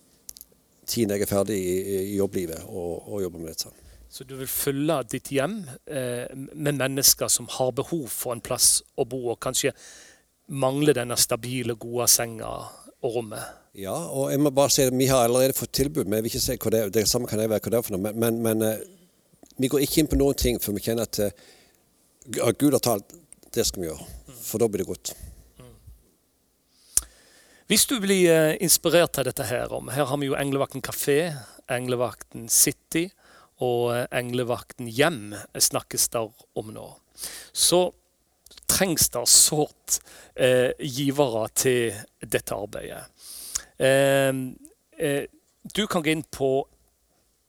tid 0.89 1.13
jeg 1.13 1.21
er 1.21 1.29
ferdig 1.29 1.59
i, 1.61 1.77
i 1.99 2.17
jobblivet 2.17 2.65
og, 2.65 3.05
og 3.13 3.21
jobber 3.21 3.43
med 3.43 3.53
dette. 3.53 3.75
Så 4.09 4.25
du 4.25 4.39
vil 4.39 4.49
fylle 4.49 5.03
ditt 5.13 5.29
hjem 5.35 5.59
eh, 5.85 6.25
med 6.57 6.79
mennesker 6.81 7.29
som 7.29 7.49
har 7.59 7.75
behov 7.77 8.07
for 8.09 8.33
en 8.33 8.41
plass 8.41 8.79
å 8.97 9.05
bo, 9.05 9.27
og 9.35 9.41
kanskje 9.45 9.75
mangler 10.49 10.97
denne 10.97 11.17
stabile, 11.21 11.77
gode 11.79 12.09
senga 12.11 12.51
og 12.99 13.15
rommet? 13.15 13.57
Ja, 13.79 13.95
og 13.95 14.33
jeg 14.33 14.41
må 14.43 14.51
bare 14.55 14.73
si 14.75 14.83
at 14.89 14.97
vi 14.97 15.07
har 15.07 15.29
allerede 15.29 15.55
fått 15.57 15.77
tilbud, 15.79 16.09
men 16.09 16.19
jeg 16.19 16.25
vil 16.25 16.33
ikke 16.33 16.45
si 16.45 16.57
hva 16.57 16.73
det 16.75 16.81
er. 16.81 16.93
Det 16.95 17.05
samme 17.09 17.31
kan 17.31 17.41
jeg 17.43 17.51
være 17.53 17.63
hva 17.63 17.73
det 17.75 17.79
er 17.79 17.87
for 17.87 17.95
noe. 17.95 18.05
Men, 18.09 18.19
men, 18.19 18.41
men 18.43 18.65
eh, 18.67 18.85
vi 19.59 19.71
går 19.71 19.85
ikke 19.85 20.03
inn 20.03 20.11
på 20.11 20.19
noen 20.19 20.39
ting 20.39 20.59
før 20.63 20.75
vi 20.79 20.85
kjenner 20.89 21.07
at, 21.07 21.21
eh, 21.23 22.41
at 22.43 22.59
Gud 22.59 22.75
har 22.75 22.83
talt. 22.83 23.15
Det 23.55 23.65
skal 23.67 23.85
vi 23.85 23.91
gjøre. 23.91 24.09
For 24.43 24.61
da 24.63 24.69
blir 24.71 24.83
det 24.83 24.89
godt. 24.89 25.13
Hvis 27.69 27.85
du 27.87 27.99
blir 28.01 28.33
eh, 28.33 28.57
inspirert 28.65 29.21
av 29.21 29.29
dette 29.29 29.45
her 29.45 29.73
om 29.77 29.91
Her 29.93 30.09
har 30.09 30.19
vi 30.21 30.31
jo 30.31 30.37
Englevakten 30.41 30.83
kafé, 30.83 31.21
Englevakten 31.69 32.49
City 32.49 33.11
og 33.61 33.93
Englevakten 34.15 34.89
hjem 34.89 35.35
snakkes 35.53 36.09
der 36.15 36.31
om 36.57 36.73
nå. 36.73 36.89
Så 37.53 37.91
trengs 38.69 39.09
det 39.15 39.29
sårt 39.31 40.01
eh, 40.35 40.73
givere 40.79 41.49
til 41.57 41.95
dette 42.23 42.55
arbeidet. 42.55 43.05
Eh, 43.79 44.33
eh, 44.99 45.25
du 45.75 45.87
kan 45.87 46.03
gå 46.03 46.11
inn 46.13 46.23
på, 46.25 46.67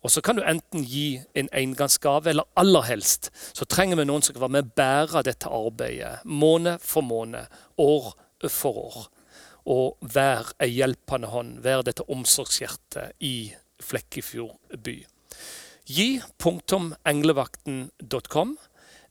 Og 0.02 0.10
så 0.14 0.20
kan 0.22 0.36
du 0.38 0.42
enten 0.46 0.84
gi 0.86 1.18
en 1.34 1.48
engangsgave, 1.52 2.30
eller 2.30 2.46
aller 2.54 2.82
helst 2.86 3.32
så 3.34 3.64
trenger 3.66 3.98
vi 3.98 4.04
noen 4.06 4.22
som 4.22 4.34
kan 4.34 4.44
være 4.44 4.54
med 4.54 4.68
og 4.68 4.74
bære 4.78 5.22
dette 5.26 5.50
arbeidet 5.50 6.22
måned 6.24 6.78
for 6.78 7.02
måned, 7.02 7.50
år 7.82 8.14
for 8.46 8.78
år. 8.86 9.08
Og 9.68 9.96
vær 10.00 10.52
ei 10.64 10.70
hjelpende 10.78 11.28
hånd, 11.32 11.58
vær 11.64 11.82
dette 11.86 12.04
omsorgshjertet 12.08 13.06
i 13.20 13.52
Flekkefjord 13.84 14.56
by. 14.84 15.06
Gi.englevakten.com 15.88 18.56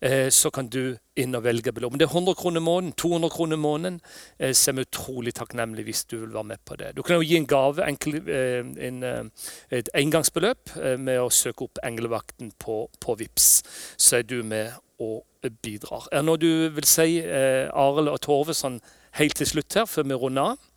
Eh, 0.01 0.29
så 0.29 0.51
kan 0.51 0.67
du 0.69 0.97
inn 1.17 1.35
og 1.35 1.43
velge 1.43 1.71
beløp. 1.73 1.91
Om 1.91 1.97
det 1.97 2.05
er 2.05 2.13
100 2.13 2.35
kroner 2.37 2.61
måneden, 2.61 2.93
200 2.93 3.29
kroner 3.33 3.57
måneden, 3.57 4.01
eh, 4.39 4.53
så 4.53 4.71
er 4.71 4.75
vi 4.75 4.85
utrolig 4.85 5.33
takknemlige 5.33 5.85
hvis 5.85 6.05
du 6.05 6.19
vil 6.19 6.33
være 6.33 6.43
med 6.43 6.57
på 6.65 6.75
det. 6.75 6.95
Du 6.95 7.01
kan 7.01 7.15
jo 7.15 7.25
gi 7.25 7.37
en 7.37 7.47
gave, 7.47 7.87
enkel, 7.87 8.29
eh, 8.29 8.87
en, 8.87 9.31
et 9.71 9.89
engangsbeløp, 9.95 10.75
med 10.99 11.19
å 11.19 11.31
søke 11.33 11.65
opp 11.65 11.79
Englevakten 11.83 12.51
på, 12.59 12.89
på 12.99 13.15
VIPS. 13.15 13.63
Så 13.97 14.17
er 14.17 14.21
du 14.21 14.43
med 14.43 14.71
og 14.99 15.25
bidrar. 15.61 16.07
Er 16.11 16.21
det 16.21 16.25
noe 16.25 16.37
du 16.37 16.69
vil 16.69 16.85
si, 16.85 17.21
Arild 17.21 18.09
og 18.09 18.21
Torve, 18.21 18.53
sånn 18.53 18.79
helt 19.17 19.37
til 19.37 19.49
slutt 19.49 19.79
her, 19.79 19.87
før 19.89 20.07
vi 20.07 20.17
runder 20.17 20.53
av? 20.53 20.67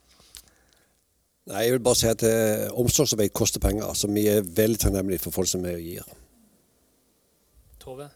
Nei, 1.50 1.64
Jeg 1.64 1.74
vil 1.74 1.84
bare 1.84 1.98
si 1.98 2.08
at 2.10 2.22
eh, 2.26 2.68
omsorgsarbeid 2.78 3.34
koster 3.34 3.60
penger. 3.60 3.92
Så 3.94 4.10
vi 4.12 4.28
er 4.30 4.46
veldig 4.46 4.78
takknemlige 4.78 5.24
for 5.24 5.34
folk 5.34 5.50
som 5.50 5.64
er 5.66 5.80
og 5.80 5.84
gir. 5.84 6.16
Tove? 7.80 8.10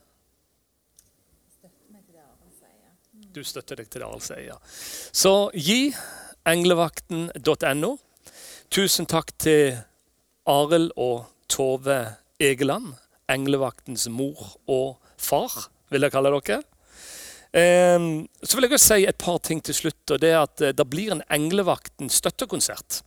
du 3.34 3.42
støtter 3.42 3.80
deg 3.80 3.90
til 3.90 4.02
det 4.02 4.08
Arild 4.08 4.24
sier. 4.24 4.58
Så 5.14 5.50
gi 5.54 5.92
englevakten.no. 6.46 7.94
Tusen 8.74 9.08
takk 9.10 9.32
til 9.42 9.78
Arild 10.50 10.92
og 11.00 11.26
Tove 11.50 11.98
Egeland, 12.42 12.94
englevaktens 13.30 14.08
mor 14.12 14.56
og 14.70 14.96
far, 15.20 15.68
vil 15.92 16.06
jeg 16.06 16.14
kalle 16.14 16.32
dere. 16.34 16.62
Ehm, 17.54 18.26
så 18.42 18.56
vil 18.56 18.66
jeg 18.66 18.74
også 18.74 18.96
si 18.96 19.04
et 19.06 19.18
par 19.20 19.38
ting 19.46 19.60
til 19.62 19.76
slutt. 19.76 20.10
og 20.10 20.20
Det 20.20 20.30
er 20.32 20.40
at 20.42 20.60
eh, 20.60 20.74
det 20.74 20.86
blir 20.90 21.14
en 21.14 21.22
Englevakten 21.30 22.10
støttekonsert 22.10 23.02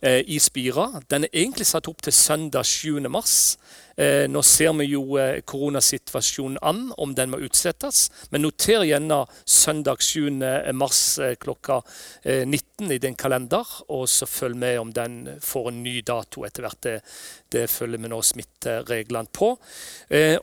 eh, 0.00 0.22
i 0.26 0.38
Spira. 0.38 0.90
Den 1.10 1.24
er 1.28 1.34
egentlig 1.34 1.66
satt 1.66 1.88
opp 1.88 2.02
til 2.02 2.12
søndag 2.12 2.66
7. 2.66 3.00
mars. 3.08 3.58
Eh, 3.98 4.28
nå 4.30 4.44
ser 4.46 4.70
vi 4.78 4.84
jo 4.92 5.16
eh, 5.18 5.40
koronasituasjonen 5.42 6.60
an, 6.62 6.84
om 7.02 7.16
den 7.18 7.32
må 7.32 7.40
utsettes. 7.42 8.04
Men 8.30 8.44
noter 8.44 8.84
gjerne 8.86 9.24
søndag 9.42 10.04
7. 10.06 10.38
mars 10.78 11.00
eh, 11.18 11.34
klokka 11.40 11.80
19 12.22 12.92
i 12.94 13.00
din 13.02 13.16
kalender, 13.18 13.66
og 13.90 14.06
så 14.10 14.26
følg 14.30 14.54
med 14.58 14.78
om 14.78 14.92
den 14.94 15.16
får 15.42 15.70
en 15.72 15.80
ny 15.82 15.96
dato 16.06 16.44
etter 16.46 16.62
hvert. 16.62 16.80
Det, 16.84 16.94
det 17.50 17.64
følger 17.72 18.04
vi 18.04 18.10
nå 18.12 18.20
smittereglene 18.22 19.32
på. 19.34 19.48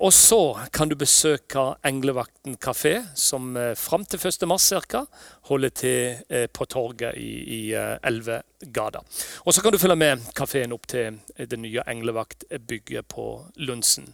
Og 0.03 0.11
så 0.13 0.39
kan 0.73 0.89
du 0.89 0.97
besøke 0.99 1.63
Englevakten 1.85 2.57
kafé, 2.61 2.97
som 3.15 3.55
fram 3.79 4.05
til 4.09 4.19
1. 4.19 4.47
mars 4.49 4.67
ca. 4.89 5.05
holder 5.51 5.75
til 5.77 6.47
på 6.51 6.67
torget 6.71 7.15
i, 7.21 7.31
i 7.59 7.61
Elvegata. 7.75 9.04
Og 9.45 9.53
så 9.53 9.61
kan 9.61 9.73
du 9.73 9.79
følge 9.79 9.97
med 9.99 10.25
kafeen 10.35 10.73
opp 10.75 10.87
til 10.91 11.19
det 11.37 11.59
nye 11.59 11.83
Englevaktbygget 11.87 13.07
på 13.11 13.27
Lundsen 13.67 14.09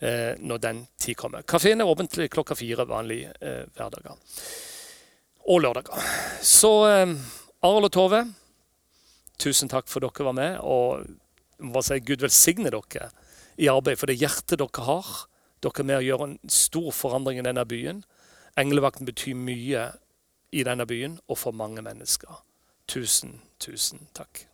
eh, 0.00 0.34
når 0.38 0.62
den 0.62 0.82
tid 1.00 1.18
kommer. 1.20 1.42
Kafeen 1.42 1.80
er 1.80 1.90
åpen 1.90 2.08
til 2.10 2.30
klokka 2.32 2.56
fire 2.58 2.86
vanlige 2.88 3.32
eh, 3.40 3.64
hverdager. 3.76 4.18
Og 5.48 5.62
lørdager. 5.64 6.10
Så 6.42 6.72
eh, 6.88 7.14
Arild 7.66 7.90
og 7.90 7.94
Tove, 7.94 8.22
tusen 9.38 9.70
takk 9.70 9.88
for 9.90 10.04
dere 10.04 10.28
var 10.28 10.36
med. 10.36 10.60
Og 10.62 11.04
må 11.58 11.82
si 11.82 11.98
Gud 12.00 12.22
velsigne 12.22 12.70
dere 12.70 13.10
i 13.58 13.70
arbeid 13.70 13.98
for 13.98 14.10
det 14.10 14.20
hjertet 14.20 14.60
dere 14.60 14.86
har. 14.86 15.14
Dere 15.62 15.82
er 15.82 15.90
med 15.90 16.00
å 16.00 16.06
gjøre 16.06 16.28
en 16.30 16.38
stor 16.52 16.92
forandring 16.94 17.40
i 17.40 17.46
denne 17.46 17.66
byen. 17.66 18.04
Englevakten 18.58 19.06
betyr 19.06 19.38
mye 19.38 19.88
i 20.54 20.64
denne 20.64 20.86
byen 20.88 21.18
og 21.28 21.38
for 21.38 21.56
mange 21.56 21.82
mennesker. 21.84 22.44
Tusen, 22.88 23.42
tusen 23.60 24.08
takk. 24.16 24.46